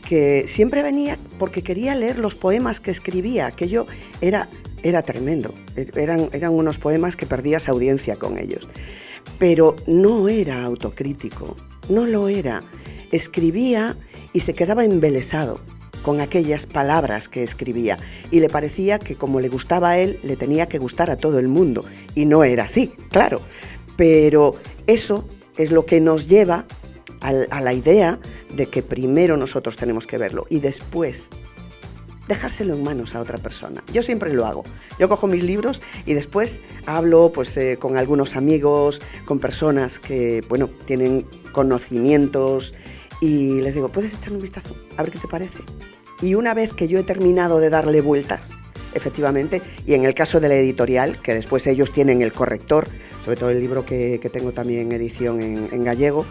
[0.07, 3.87] que siempre venía porque quería leer los poemas que escribía, que yo
[4.21, 4.49] era
[4.83, 5.53] era tremendo.
[5.95, 8.69] Eran, eran unos poemas que perdías audiencia con ellos.
[9.39, 11.55] Pero no era autocrítico,
[11.89, 12.63] no lo era.
[13.11, 13.97] Escribía
[14.33, 15.59] y se quedaba embelesado
[16.03, 17.97] con aquellas palabras que escribía
[18.31, 21.39] y le parecía que como le gustaba a él, le tenía que gustar a todo
[21.39, 21.83] el mundo.
[22.15, 23.41] Y no era así, claro.
[23.97, 24.55] Pero
[24.85, 25.27] eso
[25.57, 26.65] es lo que nos lleva
[27.19, 28.19] a la idea
[28.55, 31.31] de que primero nosotros tenemos que verlo y después
[32.27, 33.83] dejárselo en manos a otra persona.
[33.91, 34.63] Yo siempre lo hago.
[34.99, 40.43] Yo cojo mis libros y después hablo pues, eh, con algunos amigos, con personas que
[40.49, 42.75] bueno, tienen conocimientos
[43.21, 44.75] y les digo, ¿puedes echar un vistazo?
[44.95, 45.59] A ver qué te parece.
[46.21, 48.57] Y una vez que yo he terminado de darle vueltas,
[48.93, 52.87] efectivamente, y en el caso de la editorial, que después ellos tienen el corrector,
[53.23, 56.25] sobre todo el libro que, tengo también edición en, gallego,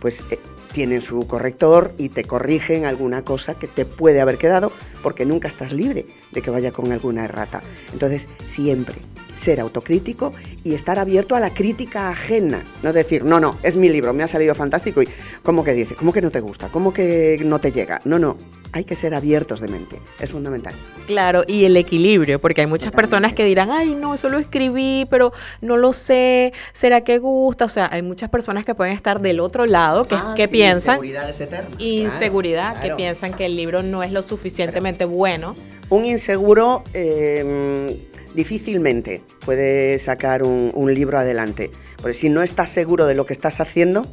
[0.00, 0.38] pues eh,
[0.72, 4.72] tienen su corrector y te corrigen alguna cosa que te puede haber quedado,
[5.02, 7.62] porque nunca estás libre de que vaya con alguna errata.
[7.92, 8.96] Entonces, siempre
[9.40, 10.32] ser autocrítico
[10.62, 12.64] y estar abierto a la crítica ajena.
[12.82, 15.08] No decir, no, no, es mi libro, me ha salido fantástico y
[15.42, 15.94] ¿cómo que dice?
[15.94, 16.68] ¿Cómo que no te gusta?
[16.68, 18.00] ¿Cómo que no te llega?
[18.04, 18.36] No, no,
[18.72, 20.74] hay que ser abiertos de mente, es fundamental.
[21.06, 25.06] Claro, y el equilibrio, porque hay muchas personas que dirán, ay, no, eso lo escribí,
[25.10, 27.64] pero no lo sé, ¿será que gusta?
[27.64, 30.96] O sea, hay muchas personas que pueden estar del otro lado, que, ah, que piensan...
[30.96, 31.80] Inseguridades eternas.
[31.80, 35.56] Inseguridad, que piensan que el libro no es lo suficientemente bueno.
[35.88, 43.06] Un inseguro eh, difícilmente puede sacar un, un libro adelante, porque si no estás seguro
[43.06, 44.06] de lo que estás haciendo,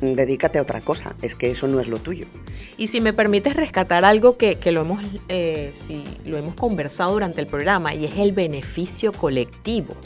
[0.00, 2.26] dedícate a otra cosa, es que eso no es lo tuyo.
[2.76, 5.72] Y si me permites rescatar algo que, lo, hemos, eh,
[6.24, 9.96] lo hemos conversado durante el programa, y es el beneficio colectivo,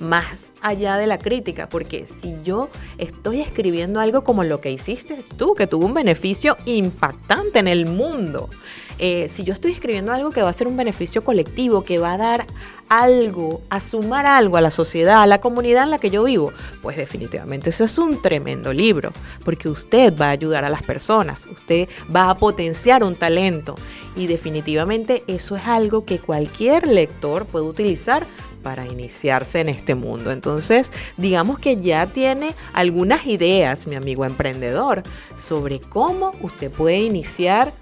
[0.00, 2.68] más allá de la crítica, porque si yo
[2.98, 7.86] estoy escribiendo algo como lo que hiciste tú, que tuvo un beneficio impactante en el
[7.86, 8.50] mundo,
[8.98, 12.14] eh, si yo estoy escribiendo algo que va a ser un beneficio colectivo, que va
[12.14, 12.46] a dar
[12.88, 16.52] algo, a sumar algo a la sociedad, a la comunidad en la que yo vivo,
[16.82, 19.12] pues definitivamente eso es un tremendo libro,
[19.44, 23.74] porque usted va a ayudar a las personas, usted va a potenciar un talento
[24.14, 28.26] y definitivamente eso es algo que cualquier lector puede utilizar
[28.62, 30.32] para iniciarse en este mundo.
[30.32, 35.04] Entonces, digamos que ya tiene algunas ideas, mi amigo emprendedor,
[35.36, 37.72] sobre cómo usted puede iniciar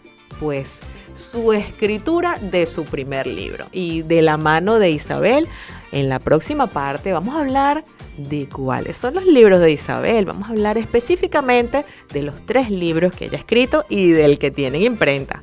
[0.41, 0.83] pues
[1.15, 3.67] su escritura de su primer libro.
[3.73, 5.49] Y de la mano de Isabel,
[5.93, 7.85] en la próxima parte vamos a hablar
[8.19, 10.25] de cuáles son los libros de Isabel.
[10.25, 14.51] Vamos a hablar específicamente de los tres libros que ella ha escrito y del que
[14.51, 15.43] tienen imprenta.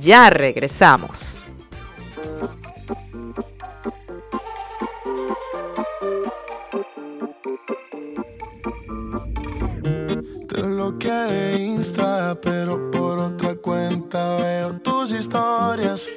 [0.00, 1.41] Ya regresamos.
[10.90, 16.08] Te Insta, pero por otra cuenta veo tus historias.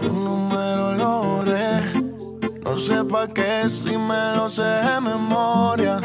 [0.00, 1.20] Tu número lo.
[2.62, 6.00] No sé pa' qué si me lo sé de memoria.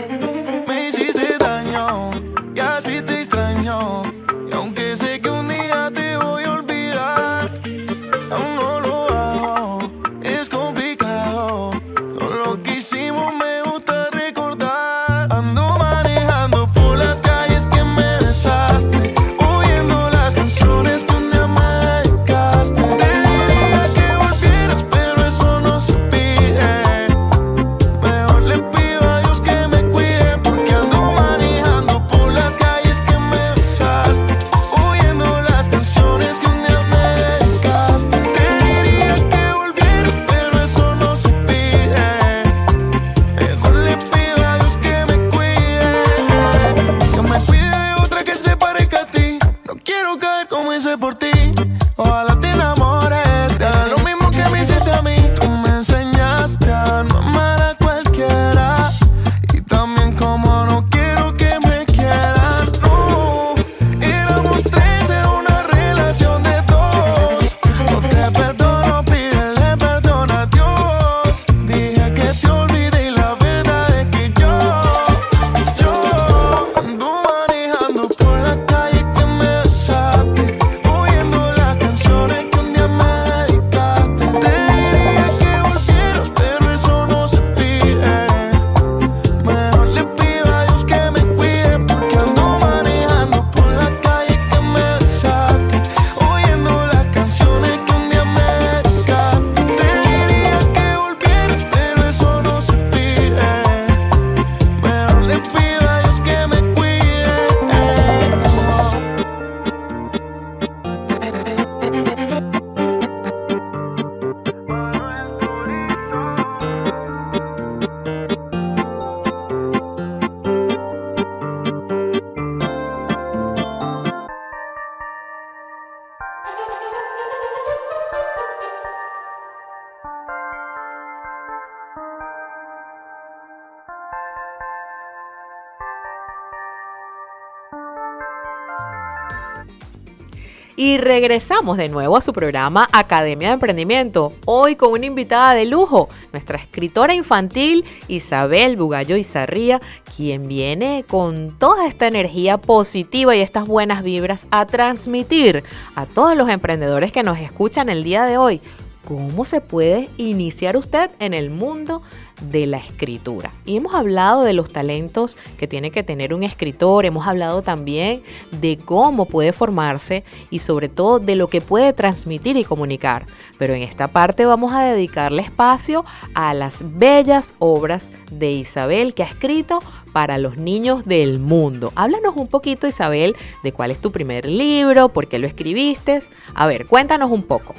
[140.95, 145.65] Y regresamos de nuevo a su programa Academia de Emprendimiento, hoy con una invitada de
[145.65, 149.81] lujo, nuestra escritora infantil Isabel Bugallo Izarría,
[150.15, 155.65] quien viene con toda esta energía positiva y estas buenas vibras a transmitir
[155.95, 158.61] a todos los emprendedores que nos escuchan el día de hoy
[159.05, 162.01] cómo se puede iniciar usted en el mundo
[162.41, 163.51] de la escritura.
[163.65, 168.23] Y hemos hablado de los talentos que tiene que tener un escritor, hemos hablado también
[168.59, 173.27] de cómo puede formarse y sobre todo de lo que puede transmitir y comunicar.
[173.57, 176.03] Pero en esta parte vamos a dedicarle espacio
[176.33, 179.79] a las bellas obras de Isabel que ha escrito
[180.11, 181.91] para los niños del mundo.
[181.95, 186.19] Háblanos un poquito, Isabel, de cuál es tu primer libro, por qué lo escribiste.
[186.53, 187.75] A ver, cuéntanos un poco.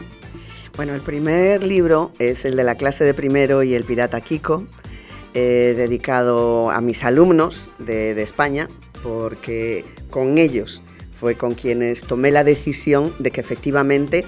[0.76, 4.66] Bueno, el primer libro es el de la clase de primero y el pirata Kiko,
[5.32, 8.68] eh, dedicado a mis alumnos de, España,
[9.02, 10.82] porque con ellos
[11.18, 14.26] fue con quienes tomé la decisión de que efectivamente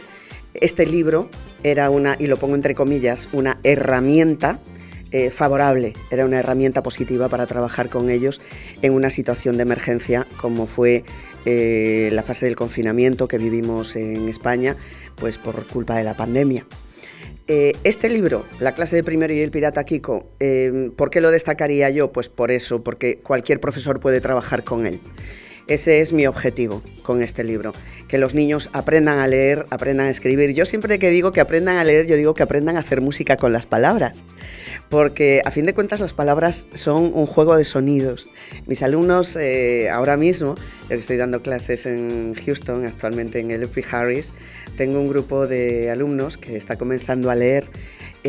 [0.55, 1.29] este libro
[1.65, 4.59] era una, y lo pongo entre comillas, una herramienta
[5.11, 8.41] eh, favorable, era una herramienta positiva para trabajar con ellos
[8.81, 11.05] en una situación de emergencia como fue
[11.51, 14.77] eh, la fase del confinamiento que vivimos en España,
[15.17, 16.67] pues por culpa de la pandemia.
[17.47, 20.27] Eh, este libro, La clase de primero y el pirata Kiko,
[20.97, 22.13] ¿por qué lo destacaría yo?
[22.13, 25.01] Pues por eso, porque cualquier profesor puede trabajar con él.
[25.69, 27.75] Ese es mi objetivo con este libro,
[28.09, 30.55] que los niños aprendan a leer, aprendan a escribir.
[30.55, 33.37] Yo siempre que digo que aprendan a leer, yo digo que aprendan a hacer música
[33.37, 34.25] con las palabras,
[34.89, 38.31] porque a fin de cuentas las palabras son un juego de sonidos.
[38.67, 43.69] Mis alumnos eh, ahora mismo, yo que estoy dando clases en Houston, actualmente en el
[43.91, 44.33] Harris,
[44.79, 47.69] tengo un grupo de alumnos que está comenzando a leer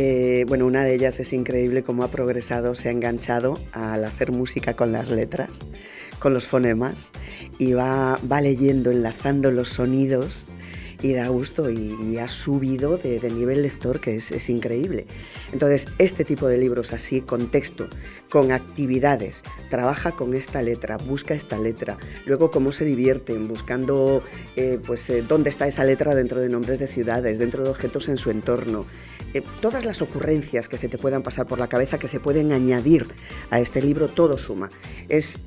[0.02, 4.32] eh, bueno, una de ellas es increíble cómo ha progresado, se ha enganchado al hacer
[4.32, 5.68] música con las letras
[6.20, 7.12] con los fonemas
[7.58, 10.50] y va, leyendo, enlazando los sonidos
[11.02, 15.06] y da gusto y, ha subido de, nivel lector que es, increíble.
[15.54, 17.88] Entonces, este tipo de libros así, con texto,
[18.30, 24.22] con actividades, trabaja con esta letra, busca esta letra, luego cómo se divierten, buscando
[24.58, 28.10] eh, pues, eh, dónde está esa letra dentro de nombres de ciudades, dentro de objetos
[28.10, 28.86] en su entorno,
[29.34, 32.52] eh, todas las ocurrencias que se te puedan pasar por la cabeza, que se pueden
[32.52, 33.08] añadir
[33.50, 34.70] a este libro, todo suma.
[35.08, 35.40] Es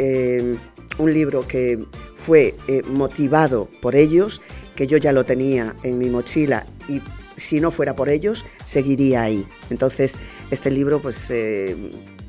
[0.99, 2.55] un libro que fue
[2.87, 4.43] motivado por ellos
[4.74, 7.01] que yo ya lo tenía en mi mochila y
[7.37, 9.47] si no fuera por ellos, seguiría ahí.
[9.70, 10.16] Entonces,
[10.51, 11.76] este libro pues eh,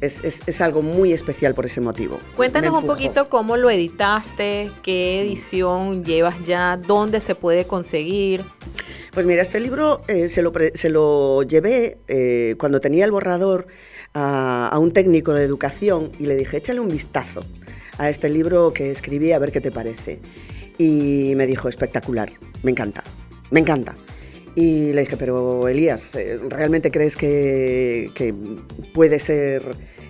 [0.02, 2.20] es, algo muy especial por ese motivo.
[2.36, 8.44] Cuéntanos un poquito cómo lo editaste, qué edición llevas ya, dónde se puede conseguir.
[9.14, 13.68] Pues mira, este libro eh, se, lo, llevé eh, cuando tenía el borrador
[14.14, 17.42] a, a un técnico de educación y le dije, échale un vistazo
[17.98, 20.20] a este libro que escribí a ver qué te parece
[20.78, 22.32] y me dijo, espectacular,
[22.64, 23.04] me encanta,
[23.52, 23.94] me encanta.
[24.56, 28.12] Y le dije, pero Elías, eh, ¿realmente crees que,
[28.94, 29.64] puede ser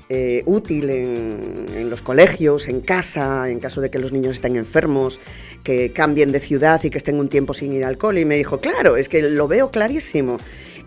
[0.10, 5.20] eh, útil en, los colegios, en casa, en caso de que los niños estén enfermos,
[5.64, 8.22] que cambien de ciudad y que estén un tiempo sin ir al cole?
[8.22, 10.38] Y me dijo, claro, es que lo veo clarísimo.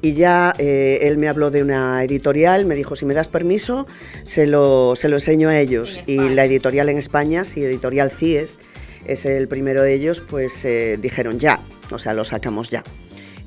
[0.02, 3.86] Y ya eh, él me habló de una editorial, me dijo, si me das permiso,
[4.24, 6.00] se lo, se lo enseño a ellos.
[6.06, 8.58] Y la editorial en España, sí, editorial CIES,
[9.06, 12.82] es el primero de ellos, pues eh, dijeron ya, o sea, lo sacamos ya.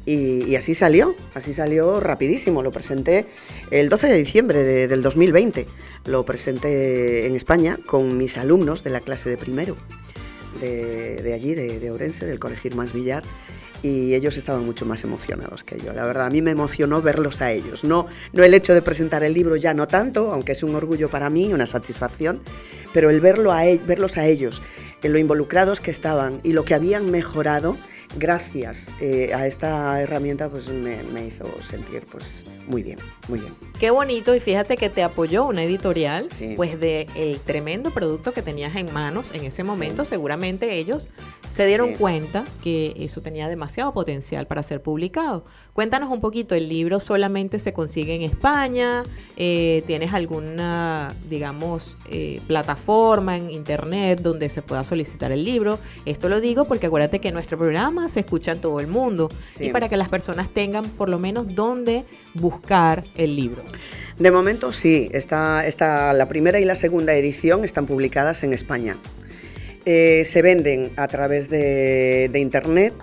[0.09, 2.63] Y, así salió, así salió rapidísimo.
[2.63, 3.27] Lo presenté
[3.69, 5.67] el 12 de diciembre del 2020.
[6.05, 9.77] Lo presenté en España con mis alumnos de la clase de primero,
[10.59, 13.21] de, allí, de, de, Ourense, del Colegio Irmás Villar
[13.81, 15.93] y ellos estaban mucho más emocionados que yo.
[15.93, 17.83] La verdad, a mí me emocionó verlos a ellos.
[17.83, 21.09] No, no el hecho de presentar el libro ya no tanto, aunque es un orgullo
[21.09, 22.41] para mí, una satisfacción,
[22.93, 24.61] pero el verlo a, e, verlos a ellos,
[25.03, 27.77] en lo involucrados que estaban y lo que habían mejorado
[28.17, 33.53] gracias eh, a esta herramienta, pues me, hizo sentir pues muy bien, muy bien.
[33.79, 38.41] Qué bonito y fíjate que te apoyó una editorial, pues de el tremendo producto que
[38.41, 41.09] tenías en manos en ese momento, seguramente ellos
[41.49, 45.45] se dieron cuenta que eso tenía demasiado potencial para ser publicado.
[45.73, 49.03] Cuéntanos un poquito, el libro solamente se consigue en España,
[49.37, 55.79] eh, tienes alguna, digamos, eh, plataforma en internet donde se pueda solicitar el libro.
[56.05, 59.29] Esto lo digo porque acuérdate que nuestro programa se escucha en todo el mundo
[59.59, 63.63] y para que las personas tengan por lo menos dónde buscar el libro.
[64.17, 68.97] De momento sí, está, está la primera y la segunda edición están publicadas en España.
[69.85, 72.93] Eh, se venden a través de, internet,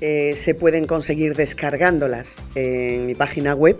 [0.00, 3.78] eh, se pueden conseguir descargándolas en mi página web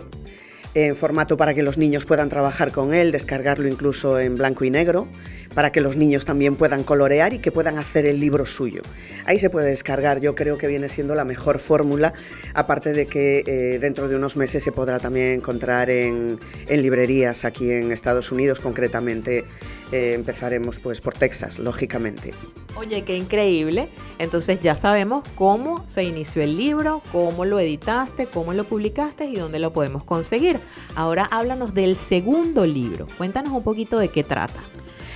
[0.75, 4.69] en formato para que los niños puedan trabajar con él, descargarlo incluso en blanco y
[4.69, 5.07] negro,
[5.55, 8.83] para que los niños también puedan colorear y que puedan hacer el libro suyo.
[9.25, 12.13] Ahí se puede descargar, yo creo que viene siendo la mejor fórmula,
[12.53, 16.39] aparte de que eh, dentro de unos meses se podrá también encontrar en,
[16.69, 19.45] librerías aquí en Estados Unidos, concretamente
[19.91, 22.33] eh, empezaremos pues por Texas, lógicamente.
[22.75, 23.87] Oye, qué increíble.
[24.19, 29.37] Entonces ya sabemos cómo se inició el libro, cómo lo editaste, cómo lo publicaste y
[29.37, 30.59] dónde lo podemos conseguir.
[30.95, 33.07] Ahora háblanos del segundo libro.
[33.17, 34.61] Cuéntanos un poquito de qué trata.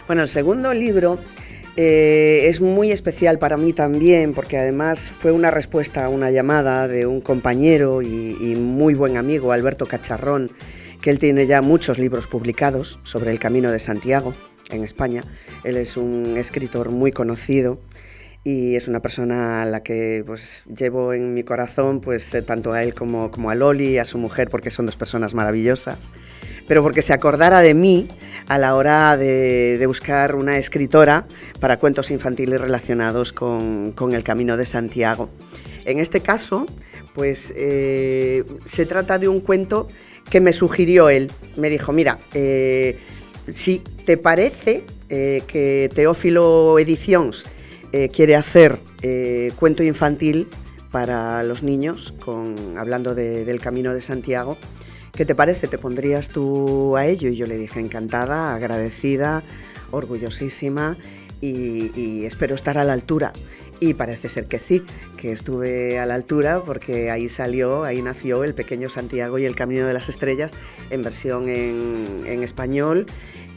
[0.09, 1.19] Bueno, el segundo libro
[1.77, 6.87] eh, es muy especial para mí también porque además fue una respuesta a una llamada
[6.87, 10.49] de un compañero y, y muy buen amigo, Alberto Cacharrón,
[10.99, 14.33] que él tiene ya muchos libros publicados sobre el Camino de Santiago
[14.71, 15.23] en España.
[15.63, 17.79] Él es un escritor muy conocido
[18.49, 22.73] y es una persona a la que pues, llevo en mi corazón, pues eh, tanto
[22.73, 26.11] a él como, como a Loli, a su mujer, porque son dos personas maravillosas,
[26.67, 28.09] pero porque se acordara de mí
[28.47, 31.27] a la hora de, buscar una escritora
[31.59, 35.29] para cuentos infantiles relacionados con, el Camino de Santiago.
[35.85, 36.65] En este caso,
[37.13, 39.87] pues eh, se trata de un cuento
[40.29, 41.31] que me sugirió él.
[41.55, 42.97] Me dijo, mira, eh,
[43.47, 47.47] si te parece que Teófilo Ediciones
[47.91, 50.47] eh, quiere hacer eh, cuento infantil
[50.91, 52.15] para los niños,
[52.77, 54.57] hablando del Camino de Santiago.
[55.13, 55.67] ¿Qué te parece?
[55.67, 57.29] ¿Te pondrías tú a ello?
[57.29, 59.43] Y yo le dije encantada, agradecida,
[59.91, 60.97] orgullosísima
[61.41, 63.33] y, espero estar a la altura.
[63.79, 64.83] Y parece ser que sí,
[65.15, 69.55] que estuve a la altura porque ahí salió, ahí nació el pequeño Santiago y el
[69.55, 70.55] Camino de las Estrellas
[70.89, 73.05] en versión en español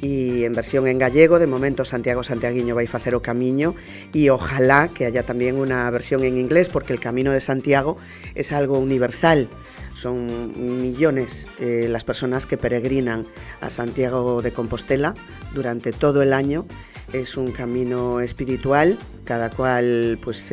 [0.02, 3.78] y en versión en gallego, de momento Santiago Santiaguiño vai facer o camiño
[4.10, 7.96] y ojalá que haya también una versión en inglés porque el Camino de Santiago
[8.34, 9.48] es algo universal.
[9.94, 10.50] Son
[10.82, 13.30] millones eh, las personas que peregrinan
[13.60, 15.14] a Santiago de Compostela
[15.54, 16.66] durante todo el año.
[17.12, 20.50] Es un camino espiritual, cada cual pues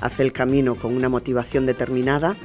[0.00, 2.36] hace el camino con una motivación determinada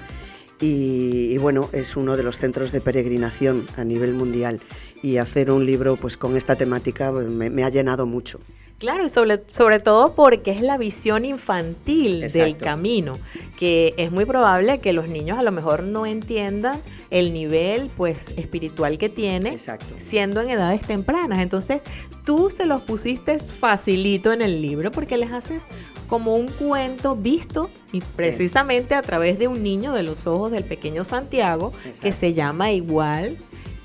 [0.61, 4.59] y, bueno, es uno de los centros de peregrinación a nivel mundial
[5.01, 8.39] y hacer un libro pues con esta temática pues, me, ha llenado mucho.
[8.79, 13.19] Claro, y sobre, sobre todo porque es la visión infantil del camino,
[13.57, 18.33] que es muy probable que los niños a lo mejor no entiendan el nivel pues
[18.37, 19.57] espiritual que tiene
[19.97, 21.39] siendo en edades tempranas.
[21.39, 21.81] Entonces,
[22.23, 25.65] tú se los pusiste facilito en el libro porque les haces
[26.07, 30.63] como un cuento visto y precisamente a través de un niño de los ojos del
[30.63, 33.37] pequeño Santiago que se llama igual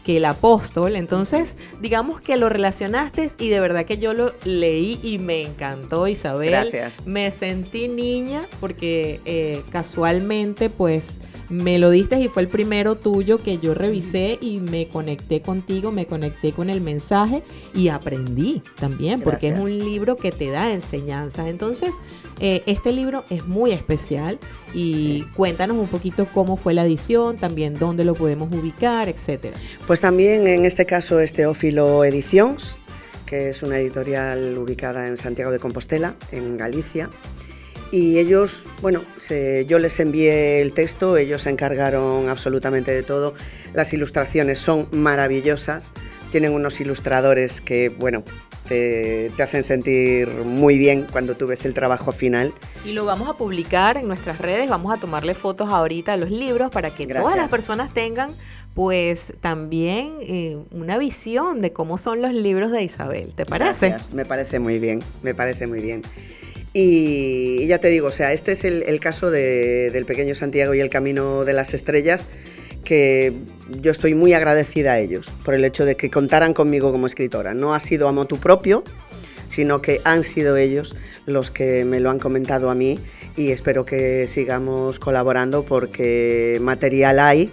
[0.05, 0.94] que el apóstol.
[0.94, 6.07] Entonces, digamos que lo relacionaste y de verdad que yo lo leí y me encantó,
[6.07, 6.70] Isabel.
[6.70, 7.07] Gracias.
[7.07, 13.38] Me sentí niña porque eh, casualmente, pues, me lo diste y fue el primero tuyo
[13.38, 17.42] que yo revisé y me conecté contigo, me conecté con el mensaje
[17.74, 21.48] y aprendí también, porque es un libro que te da enseñanzas.
[21.48, 22.00] Entonces,
[22.40, 24.38] eh, este libro es muy especial
[24.75, 29.57] y cuéntanos un poquito cómo fue la edición, también dónde lo podemos ubicar, etcétera.
[29.87, 32.79] Pues también en este caso es Teófilo Ediciones,
[33.25, 37.09] que es una editorial ubicada en Santiago de Compostela, en Galicia.
[37.95, 39.05] Y ellos, bueno,
[39.68, 43.34] yo les envié el texto, ellos se encargaron absolutamente de todo.
[43.72, 45.95] Las ilustraciones son maravillosas,
[46.32, 48.24] tienen unos ilustradores que, bueno,
[48.66, 52.53] te, hacen sentir muy bien cuando tú ves el trabajo final.
[52.84, 56.32] Y lo vamos a publicar en nuestras redes, vamos a tomarle fotos ahorita a los
[56.32, 58.32] libros para que todas las personas tengan
[58.74, 63.95] pues también eh, una visión de cómo son los libros de Isabel, ¿te parece?
[64.12, 66.03] Me parece muy bien, me parece muy bien.
[66.77, 70.91] Y ya te digo, o sea, este es el, caso del pequeño Santiago y el
[70.91, 72.27] Camino de las Estrellas,
[72.83, 73.33] que
[73.81, 77.55] yo estoy muy agradecida a ellos por el hecho de que contaran conmigo como escritora.
[77.55, 78.83] No ha sido a motu propio,
[79.47, 80.97] sino que han sido ellos
[81.27, 82.99] los que me lo han comentado a mí
[83.37, 87.53] y espero que sigamos colaborando porque material hay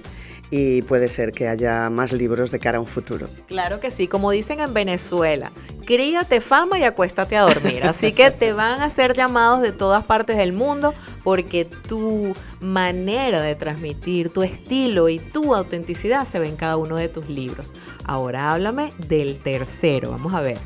[0.52, 3.30] y puede ser que haya más libros de cara a un futuro.
[3.48, 5.50] Claro que sí, como dicen en Venezuela,
[5.86, 7.86] críate fama y acuéstate a dormir.
[7.86, 10.94] Así que te van a hacer llamados de todas partes del mundo
[11.24, 16.98] porque tu manera de transmitir, tu estilo y tu autenticidad se ve en cada uno
[16.98, 17.74] de tus libros.
[18.04, 20.58] Ahora háblame del tercero, vamos a ver.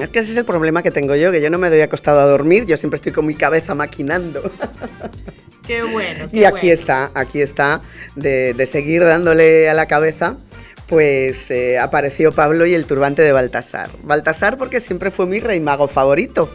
[0.00, 2.18] Es que ese es el problema que tengo yo, que yo no me doy acostado
[2.20, 4.50] a dormir, yo siempre estoy con mi cabeza maquinando.
[5.66, 6.28] Qué bueno.
[6.30, 7.80] y aquí está, aquí está,
[8.16, 10.36] de, seguir dándole a la cabeza
[10.86, 13.88] pues eh, apareció Pablo y el turbante de Baltasar.
[14.02, 16.50] Baltasar porque siempre fue mi rey mago favorito.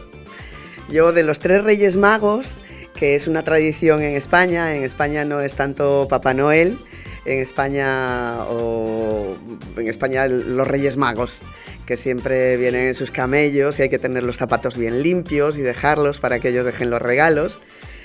[0.88, 2.62] Yo de los tres reyes magos,
[2.94, 6.78] que es una tradición en España, en España no es tanto Papá Noel,
[7.24, 9.36] en España o
[9.76, 11.42] en España los Reyes Magos,
[11.86, 15.62] que siempre vienen en sus camellos y hay que tener los zapatos bien limpios y
[15.62, 17.60] dejarlos para que ellos dejen los regalos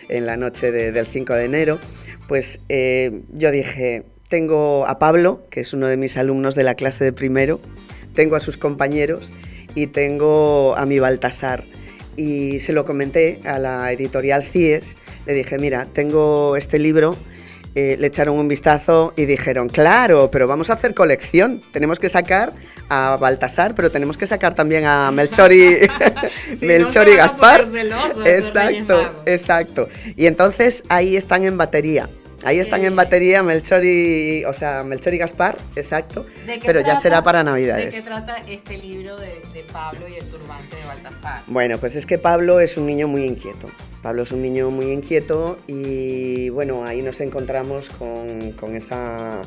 [0.10, 1.80] en la noche del 5 de enero.
[2.28, 6.76] Pues eh, yo dije, tengo a Pablo, que es uno de mis alumnos de la
[6.76, 7.60] clase de primero,
[8.14, 9.36] tengo a sus compañeros
[9.76, 11.66] y tengo a mi Baltasar
[12.18, 17.18] y se lo comenté a la editorial CIES, le dije, mira, tengo este libro,
[17.76, 22.08] eh, le echaron un vistazo y dijeron, claro, pero vamos a hacer colección, tenemos que
[22.08, 22.54] sacar
[22.90, 25.80] a Baltasar, pero tenemos que sacar también a Melchor y,
[26.62, 27.68] Melchor y Gaspar.
[28.26, 29.88] Exacto, exacto.
[30.16, 32.10] Y entonces ahí están en batería.
[32.46, 36.28] Ahí están en batería Melchor y, o sea, Melchor y Gaspar, exacto,
[36.64, 37.96] pero ya será para Navidades.
[37.96, 39.34] ¿De qué trata este libro de,
[39.74, 41.44] Pablo y el turbante de Baltasar?
[41.48, 43.68] Bueno, pues es que Pablo es un niño muy inquieto.
[44.04, 49.42] Pablo es un niño muy inquieto y bueno, ahí nos encontramos con, esa,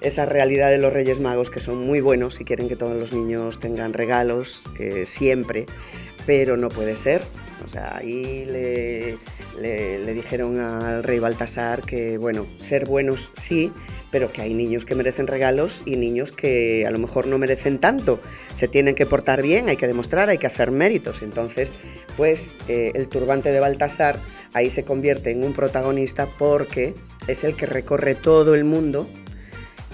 [0.00, 3.12] esa realidad de los Reyes Magos que son muy buenos y quieren que todos los
[3.12, 5.66] niños tengan regalos eh, siempre,
[6.24, 7.22] pero no puede ser.
[7.64, 9.18] O sea, ahí le,
[9.58, 13.72] le, dijeron al rey Baltasar que, bueno, ser buenos sí,
[14.10, 17.78] pero que hay niños que merecen regalos y niños que a lo mejor no merecen
[17.78, 18.20] tanto.
[18.52, 21.22] Se tienen que portar bien, hay que demostrar, hay que hacer méritos.
[21.22, 21.74] Entonces,
[22.16, 24.20] pues eh, el turbante de Baltasar
[24.52, 26.94] ahí se convierte en un protagonista porque
[27.26, 29.08] es el que recorre todo el mundo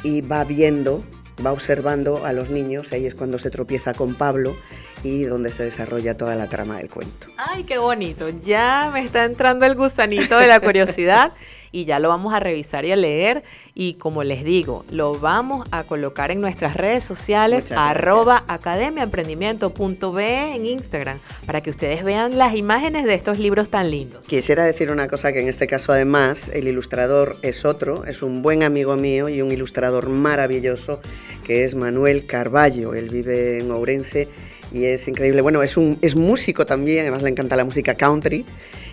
[0.03, 1.05] y va viendo
[1.45, 4.57] va observando a los niños, ahí es cuando se tropieza con Pablo
[5.03, 7.29] y donde se desarrolla toda la trama del cuento.
[7.37, 11.33] Ay, qué bonito, ya me está entrando el gusanito de la curiosidad
[11.73, 13.43] y ya lo vamos a revisar y a leer
[13.75, 20.67] y como les digo, lo vamos a colocar en nuestras redes sociales arroba academiaemprendimiento.be en
[20.67, 24.27] Instagram para que ustedes vean las imágenes de estos libros tan lindos.
[24.27, 28.43] Quisiera decir una cosa que en este caso además el ilustrador es otro, es un
[28.43, 31.01] buen amigo mío y un ilustrador maravilloso
[31.45, 34.29] que es Manuel Carballo, él vive en Ourense
[34.73, 35.43] y es increíble.
[35.43, 38.45] Bueno, es, un, es músico también, además le encanta la música country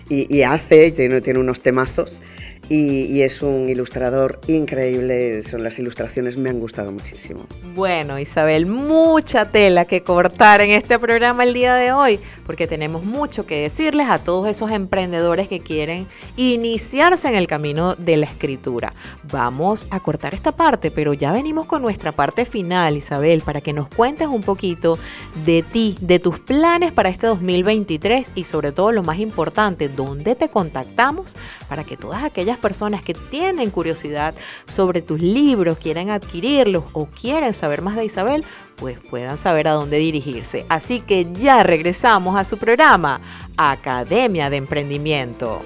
[0.08, 2.22] y, hace, tiene, tiene unos temazos
[2.68, 7.46] y, es un ilustrador increíble, son las ilustraciones me han gustado muchísimo.
[7.74, 13.04] Bueno, Isabel, mucha tela que cortar en este programa el día de hoy, porque tenemos
[13.04, 16.06] mucho que decirles a todos esos emprendedores que quieren
[16.36, 18.92] iniciarse en el camino de la escritura.
[19.30, 23.72] Vamos a cortar esta parte, pero ya venimos con nuestra parte final, Isabel, para que
[23.72, 24.98] nos cuentes un poquito
[25.46, 30.36] de ti, de tus planes para este 2023 y sobre todo lo más importante, dónde
[30.36, 31.36] te contactamos
[31.68, 34.32] para que todas aquellas personas que tienen curiosidad
[34.66, 38.44] sobre tus libros, quieren adquirirlos o quieren saber más de Isabel,
[38.76, 40.64] pues puedan saber a dónde dirigirse.
[40.68, 43.20] Así que ya regresamos a su programa,
[43.56, 45.60] Academia de Emprendimiento.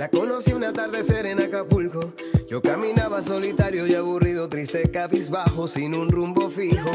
[0.00, 2.14] La conocí un atardecer en Acapulco.
[2.48, 6.90] Yo caminaba solitario y aburrido, triste, cabizbajo, sin un rumbo fijo.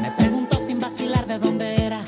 [0.00, 2.02] Me preguntó sin vacilar de dónde era.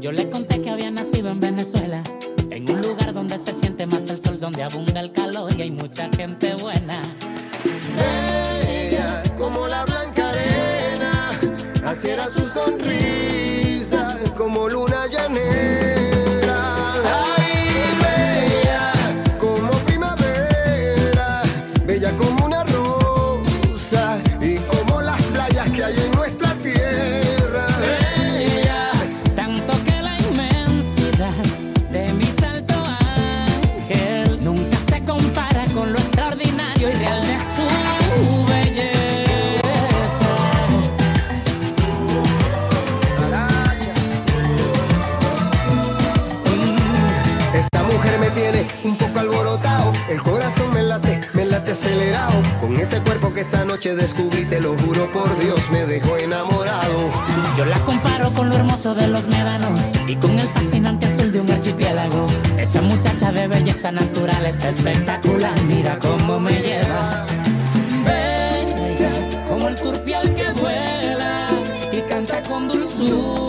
[0.00, 2.02] Yo le conté que había nacido en Venezuela.
[2.50, 5.70] En un lugar donde se siente más el sol, donde abunda el calor y hay
[5.70, 7.00] mucha gente buena.
[8.68, 11.40] Ella, como la blanca arena,
[11.82, 14.93] así era su sonrisa, como luna
[51.74, 52.40] acelerado.
[52.60, 57.10] Con ese cuerpo que esa noche descubrí, te lo juro por Dios, me dejó enamorado.
[57.56, 61.40] Yo la comparo con lo hermoso de los médanos y con el fascinante azul de
[61.40, 62.26] un archipiélago.
[62.58, 67.26] Esa muchacha de belleza natural está espectacular, mira cómo me lleva.
[68.06, 69.12] Bella,
[69.48, 71.48] como el turpial que vuela
[71.92, 73.43] y canta con dulzura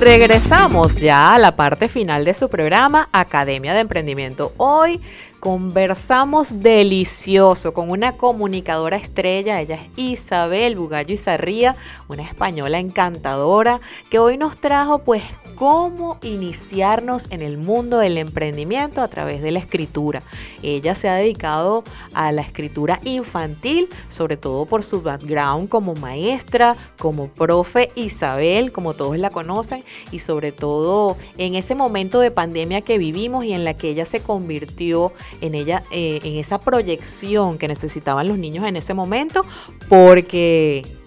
[0.00, 4.54] regresamos ya a la parte final de su programa Academia de Emprendimiento.
[4.56, 5.02] Hoy
[5.40, 11.76] conversamos delicioso con una comunicadora estrella, ella es Isabel Bugallo Izarría,
[12.08, 15.22] una española encantadora que hoy nos trajo pues
[15.60, 20.22] cómo iniciarnos en el mundo del emprendimiento a través de la escritura.
[20.62, 21.84] Ella se ha dedicado
[22.14, 28.94] a la escritura infantil, sobre todo por su background como maestra, como profe Isabel, como
[28.94, 33.64] todos la conocen, y sobre todo en ese momento de pandemia que vivimos y en
[33.66, 38.66] la que ella se convirtió en ella, eh, en esa proyección que necesitaban los niños
[38.66, 39.44] en ese momento,
[39.90, 40.99] porque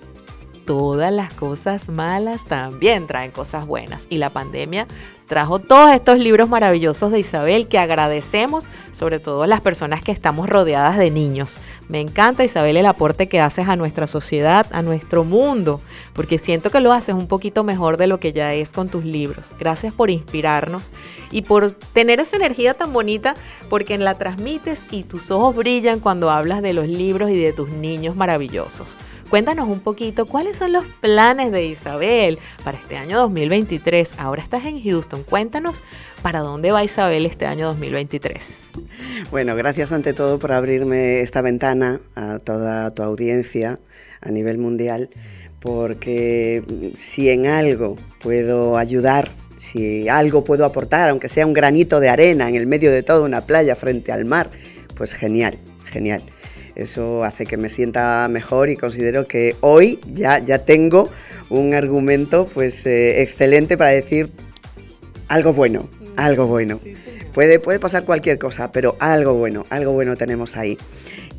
[0.66, 4.08] todas las cosas malas también traen cosas buenas.
[4.10, 4.88] Y la pandemia
[5.28, 10.50] trajo todos estos libros maravillosos de Isabel que agradecemos, sobre todo las personas que estamos
[10.50, 11.58] rodeadas de niños.
[11.90, 15.82] Me encanta Isabel el aporte que haces a nuestra sociedad, a nuestro mundo,
[16.14, 19.06] porque siento que lo haces un poquito mejor de lo que ya es con tus
[19.06, 19.56] libros.
[19.58, 20.92] Gracias por inspirarnos
[21.32, 23.36] y por tener esa energía tan bonita,
[23.70, 27.70] porque la transmites y tus ojos brillan cuando hablas de los libros y de tus
[27.70, 28.98] niños maravillosos.
[29.34, 34.20] Cuéntanos un poquito cuáles son los planes de Isabel para este año 2023.
[34.20, 35.24] Ahora estás en Houston.
[35.24, 35.82] Cuéntanos
[36.22, 38.60] para dónde va Isabel este año 2023.
[39.32, 43.80] Bueno, gracias ante todo por abrirme esta ventana a toda tu audiencia
[44.22, 45.10] a nivel mundial,
[45.60, 52.10] porque si en algo puedo ayudar, si algo puedo aportar, aunque sea un granito de
[52.10, 54.52] arena en el medio de toda una playa frente al mar,
[54.96, 56.22] pues genial, genial.
[56.76, 61.10] Eso hace que me sienta mejor y considero que hoy ya, ya tengo
[61.50, 64.32] un argumento pues eh, excelente para decir
[65.28, 66.80] algo bueno, algo bueno.
[67.34, 70.78] Puede, puede pasar cualquier cosa, pero algo bueno, algo bueno tenemos ahí.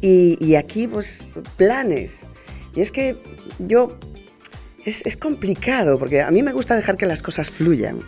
[0.01, 2.29] Y, y aquí, pues, planes.
[2.75, 3.17] Y es que
[3.61, 3.97] yo,
[4.85, 8.01] es, es, complicado, porque a mí me gusta dejar que las cosas fluyan.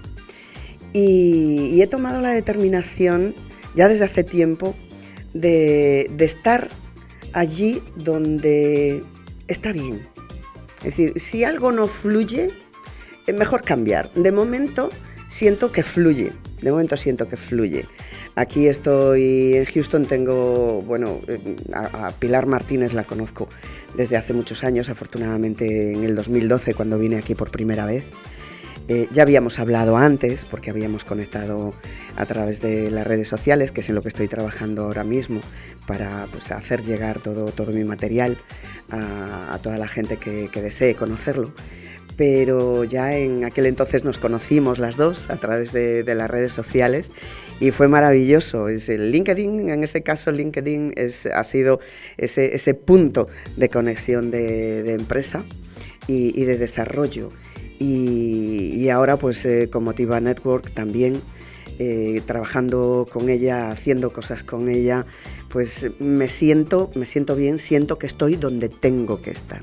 [0.93, 3.37] Y, y he tomado la determinación,
[3.77, 4.75] ya desde hace tiempo,
[5.33, 6.69] de, de estar
[7.37, 9.05] allí donde
[9.47, 10.01] está bien.
[10.79, 12.51] Es decir, si algo no fluye,
[13.27, 14.11] es mejor cambiar.
[14.15, 14.89] De momento
[15.27, 16.33] siento que fluye.
[16.63, 17.85] De momento siento que fluye.
[18.37, 21.21] Aquí estoy en Houston, tengo, bueno,
[21.75, 23.49] a, a, Pilar Martínez la conozco
[23.95, 28.05] desde hace muchos años, afortunadamente en el 2012 cuando vine aquí por primera vez.
[28.89, 31.75] Eh, ya habíamos hablado antes porque habíamos conectado
[32.17, 35.41] a través de las redes sociales, que es en lo que estoy trabajando ahora mismo,
[35.87, 38.39] para pues, hacer llegar todo, todo mi material
[38.91, 41.53] a, a toda la gente que, que desee conocerlo
[42.17, 46.53] pero ya en aquel entonces nos conocimos las dos a través de, de, las redes
[46.53, 47.13] sociales
[47.61, 48.69] y fue maravilloso.
[48.69, 51.81] Es el LinkedIn, en ese caso LinkedIn es, ha sido
[52.17, 55.45] ese, ese, punto de conexión de, de empresa
[56.07, 57.31] y, y, de desarrollo.
[57.79, 61.21] Y, ahora pues eh, con Motiva Network también.
[61.79, 65.05] Eh, trabajando con ella, haciendo cosas con ella,
[65.51, 69.61] pues me siento, me siento bien, siento que estoy donde tengo que estar.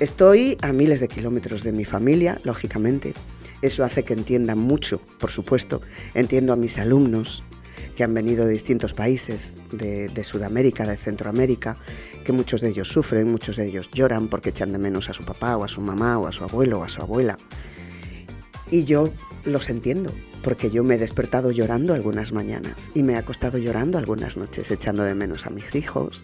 [0.00, 3.14] Estoy a miles de kilómetros de mi familia, lógicamente.
[3.62, 5.80] Eso hace que entienda mucho, por supuesto.
[6.14, 7.44] Entiendo a mis alumnos
[7.94, 11.76] que han venido de distintos países, de, Sudamérica, de Centroamérica,
[12.24, 15.24] que muchos de ellos sufren, muchos de ellos lloran porque echan de menos a su
[15.24, 17.36] papá o a su mamá o a su abuelo o a su abuela.
[18.70, 19.12] Y yo
[19.44, 20.12] los entiendo,
[20.42, 24.70] porque yo me he despertado llorando algunas mañanas y me he acostado llorando algunas noches,
[24.70, 26.22] echando de menos a mis hijos,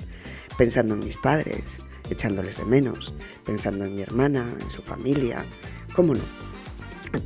[0.58, 5.46] pensando en mis padres, echándoles de menos, pensando en mi hermana, en su familia,
[5.94, 6.24] cómo no.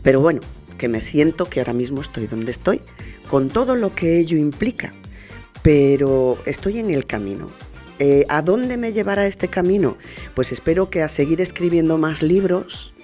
[0.03, 0.41] Pero bueno,
[0.77, 2.83] que me siento que ahora mismo estoy donde estoy
[3.29, 4.93] con todo lo que ello implica,
[5.62, 7.51] pero estoy en el camino.
[7.99, 9.97] Eh, ¿A dónde me llevará este camino?
[10.35, 12.95] Pues espero que a seguir escribiendo más libros,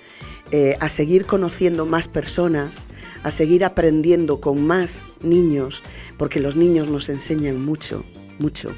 [0.51, 2.89] eh, a seguir conociendo más personas,
[3.23, 5.83] a seguir aprendiendo con más niños,
[6.19, 8.05] porque los niños nos enseñan mucho,
[8.39, 8.75] mucho.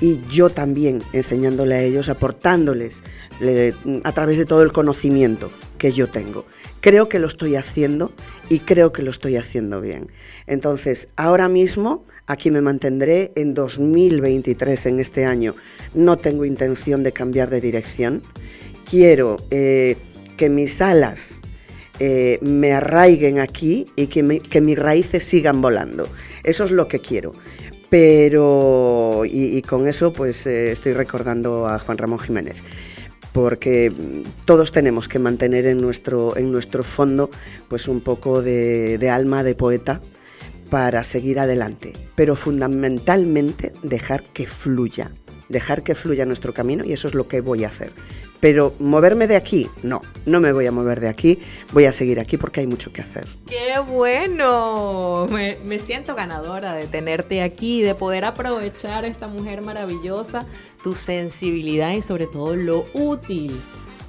[0.00, 3.02] Y yo también enseñándole a ellos, aportándoles
[4.04, 6.44] a través de todo el conocimiento que yo tengo.
[6.80, 8.12] Creo que lo estoy haciendo
[8.48, 10.08] y creo que lo estoy haciendo bien.
[10.46, 15.54] Entonces, ahora mismo aquí me mantendré en 2023, en este año.
[15.94, 18.22] No tengo intención de cambiar de dirección.
[18.88, 19.96] Quiero eh,
[20.36, 21.42] que mis alas
[21.98, 26.08] eh, me arraiguen aquí y que, que, mis raíces sigan volando.
[26.44, 27.32] Eso es lo que quiero.
[27.88, 32.56] Pero, y, con eso pues eh, estoy recordando a Juan Ramón Jiménez
[33.36, 33.92] porque
[34.46, 37.28] todos tenemos que mantener en nuestro, en nuestro fondo
[37.68, 40.00] pues un poco de, de alma de poeta
[40.70, 45.10] para seguir adelante, pero fundamentalmente dejar que fluya,
[45.50, 47.92] dejar que fluya nuestro camino y eso es lo que voy a hacer.
[48.40, 51.38] Pero moverme de aquí, no, no me voy a mover de aquí,
[51.72, 53.26] voy a seguir aquí porque hay mucho que hacer.
[53.46, 55.26] ¡Qué bueno!
[55.30, 60.46] Me, me siento ganadora de tenerte aquí, de poder aprovechar esta mujer maravillosa,
[60.82, 63.60] tu sensibilidad y sobre todo lo útil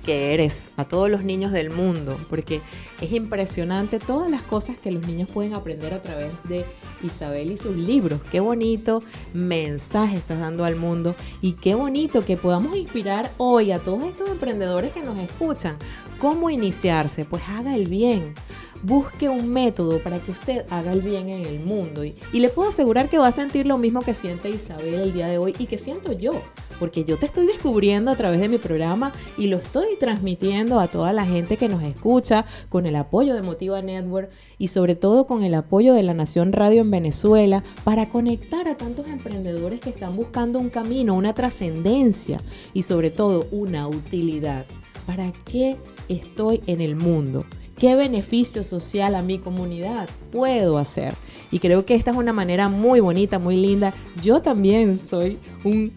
[0.07, 2.61] que eres a todos los niños del mundo, porque
[3.01, 6.63] es impresionante todas las cosas que los niños pueden aprender a través de
[7.03, 8.21] Isabel y sus libros.
[8.31, 9.03] Qué bonito
[9.33, 14.29] mensaje estás dando al mundo y qué bonito que podamos inspirar hoy a todos estos
[14.29, 15.75] emprendedores que nos escuchan.
[16.19, 17.25] ¿Cómo iniciarse?
[17.25, 18.33] Pues haga el bien
[18.83, 22.03] busque un método para que usted haga el bien en el mundo.
[22.03, 25.27] Y, le puedo asegurar que va a sentir lo mismo que siente Isabel el día
[25.27, 26.33] de hoy y que siento yo,
[26.79, 30.87] porque yo te estoy descubriendo a través de mi programa y lo estoy transmitiendo a
[30.87, 35.25] toda la gente que nos escucha con el apoyo de Motiva Network y sobre todo
[35.25, 39.89] con el apoyo de la Nación Radio en Venezuela para conectar a tantos emprendedores que
[39.89, 42.39] están buscando un camino, una trascendencia
[42.73, 44.65] y sobre todo una utilidad.
[45.05, 45.77] ¿Para qué
[46.09, 47.45] estoy en el mundo?
[47.77, 51.13] ¿Qué beneficio social a mi comunidad puedo hacer?
[51.51, 53.93] Y creo que esta es una manera muy bonita, muy linda.
[54.23, 55.93] Yo también soy un,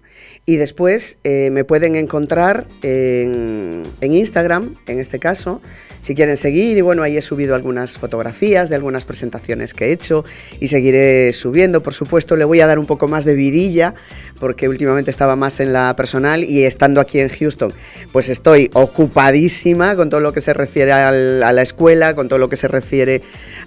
[0.47, 5.63] y después eh, me pueden encontrar en, Instagram, en este caso,
[6.03, 6.77] si quieren seguir.
[6.77, 10.25] Y bueno, ahí he subido algunas fotografías de algunas presentaciones que he hecho
[10.61, 11.83] y seguiré subiendo.
[11.83, 13.95] Por supuesto, le voy a dar un poco más de vidilla
[14.39, 17.73] porque últimamente estaba más en la personal y estando aquí en Houston,
[18.13, 22.51] pues estoy ocupadísima con todo lo que se refiere a la escuela, con todo lo
[22.51, 23.23] que se refiere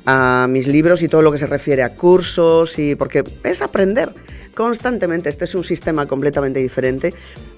[0.05, 4.13] a mis libros y todo lo que se refiere a cursos y porque es aprender
[4.57, 5.29] constantemente.
[5.29, 7.13] Este es un sistema completamente diferente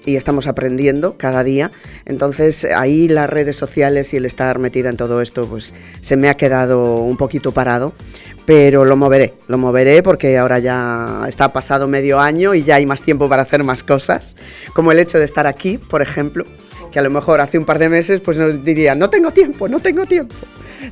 [0.06, 1.70] y estamos aprendiendo cada día.
[2.06, 6.28] Entonces ahí las redes sociales y el estar metida en todo esto, pues se me
[6.28, 7.92] ha quedado un poquito parado,
[8.46, 12.86] pero lo moveré, lo moveré porque ahora ya está pasado medio año y ya hay
[12.86, 14.36] más tiempo para hacer más cosas,
[14.74, 16.44] como el hecho de estar aquí, por ejemplo
[16.90, 19.68] que a lo mejor hace un par de meses pues nos diría, no tengo tiempo,
[19.68, 20.34] no tengo tiempo,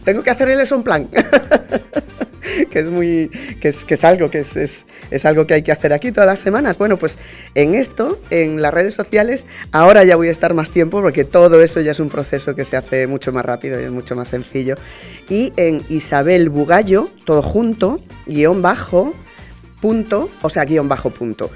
[0.04, 1.08] tengo que hacer el un plan.
[2.70, 3.30] que es muy
[3.60, 6.12] que es, que es algo que es, es, es, algo que hay que hacer aquí
[6.12, 6.78] todas las semanas.
[6.78, 7.18] Bueno, pues
[7.54, 11.62] en esto, en las redes sociales, ahora ya voy a estar más tiempo porque todo
[11.62, 14.28] eso ya es un proceso que se hace mucho más rápido y es mucho más
[14.28, 14.76] sencillo.
[15.28, 19.14] Y en Isabel Bugallo, todo junto, guion bajo,
[19.80, 21.50] punto, o sea, guion bajo punto,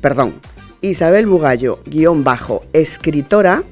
[0.00, 0.34] perdón,
[0.80, 3.64] Isabel Bugallo, guion bajo, escritora,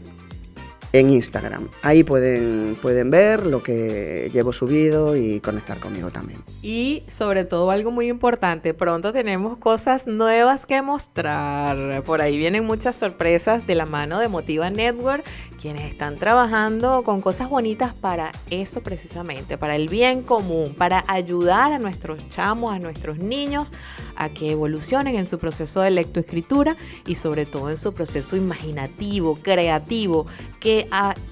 [0.95, 1.69] en Instagram.
[1.83, 6.41] Ahí pueden, pueden ver lo que llevo subido y conectar conmigo también.
[6.63, 12.05] Y sobre todo algo muy importante, pronto tenemos cosas nuevas que mostrar.
[12.05, 15.25] Por ahí vienen muchas sorpresas de la mano de Motiva Network,
[15.61, 21.73] quienes están trabajando con cosas bonitas para eso precisamente, para el bien común, para ayudar
[21.73, 23.73] a nuestros chamos, a nuestros niños
[24.15, 29.41] a que evolucionen en su proceso de lectoescritura y sobre todo en su proceso imaginativo,
[29.43, 30.27] creativo,
[30.61, 30.84] que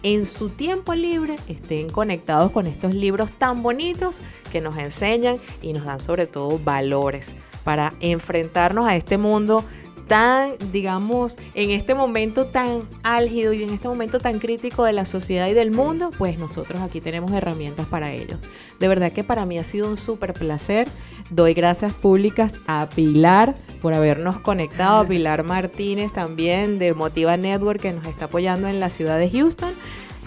[0.02, 5.72] en su tiempo libre estén conectados con estos libros tan bonitos que nos enseñan y
[5.72, 9.64] nos dan sobre todo valores para enfrentarnos a este mundo
[10.12, 15.06] tan, digamos, en este momento tan álgido y en este momento tan crítico de la
[15.06, 18.38] sociedad y del mundo, pues nosotros aquí tenemos herramientas para ellos.
[18.78, 20.86] De verdad que para mí ha sido un súper placer.
[21.30, 27.80] Doy gracias públicas a Pilar por habernos conectado, a Pilar Martínez también de Motiva Network
[27.80, 29.72] que nos está apoyando en la ciudad de Houston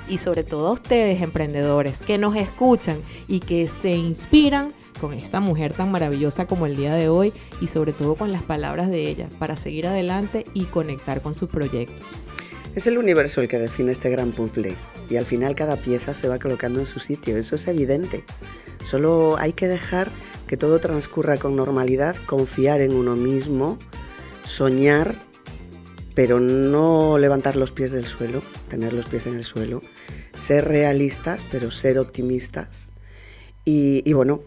[0.08, 5.40] y sobre todo a ustedes emprendedores que nos escuchan y que se inspiran con esta
[5.40, 9.10] mujer tan maravillosa como el día de hoy y sobre todo con las palabras de
[9.10, 12.08] ella para seguir adelante y conectar con sus proyectos.
[12.76, 14.76] Es el universo el que define este gran puzzle
[15.10, 18.26] y al final cada pieza se va colocando en su sitio, eso es evidente.
[18.84, 20.12] Solo hay que dejar
[20.46, 23.80] que todo transcurra con normalidad, confiar en uno mismo,
[24.44, 25.16] soñar,
[26.16, 29.82] pero no levantar los pies del suelo, tener los pies en el suelo,
[30.34, 32.92] ser realistas, pero ser optimistas.
[33.64, 34.42] Y, y bueno,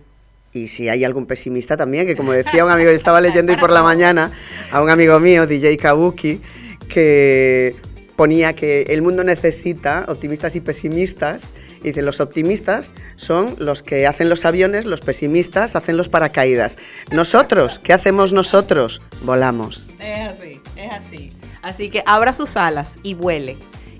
[0.58, 3.58] y si hay algún pesimista también, que como decía un amigo, yo estaba leyendo hoy
[3.58, 4.32] por la mañana
[4.70, 6.40] a un amigo mío, DJ Kabuki,
[6.88, 7.76] que
[8.16, 11.54] ponía que el mundo necesita optimistas y pesimistas.
[11.80, 16.78] Y dice, los optimistas son los que hacen los aviones, los pesimistas hacen los paracaídas.
[17.12, 19.00] Nosotros, ¿qué hacemos nosotros?
[19.22, 19.94] Volamos.
[20.00, 21.32] Es así, es así.
[21.62, 23.56] Así que abra sus alas y vuele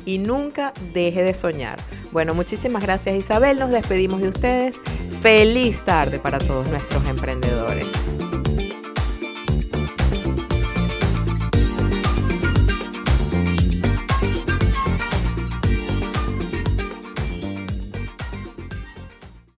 [0.08, 1.78] y nunca deje de soñar.
[2.12, 4.80] Bueno, muchísimas gracias Isabel, nos despedimos de ustedes.
[5.20, 8.16] Feliz tarde para todos nuestros emprendedores.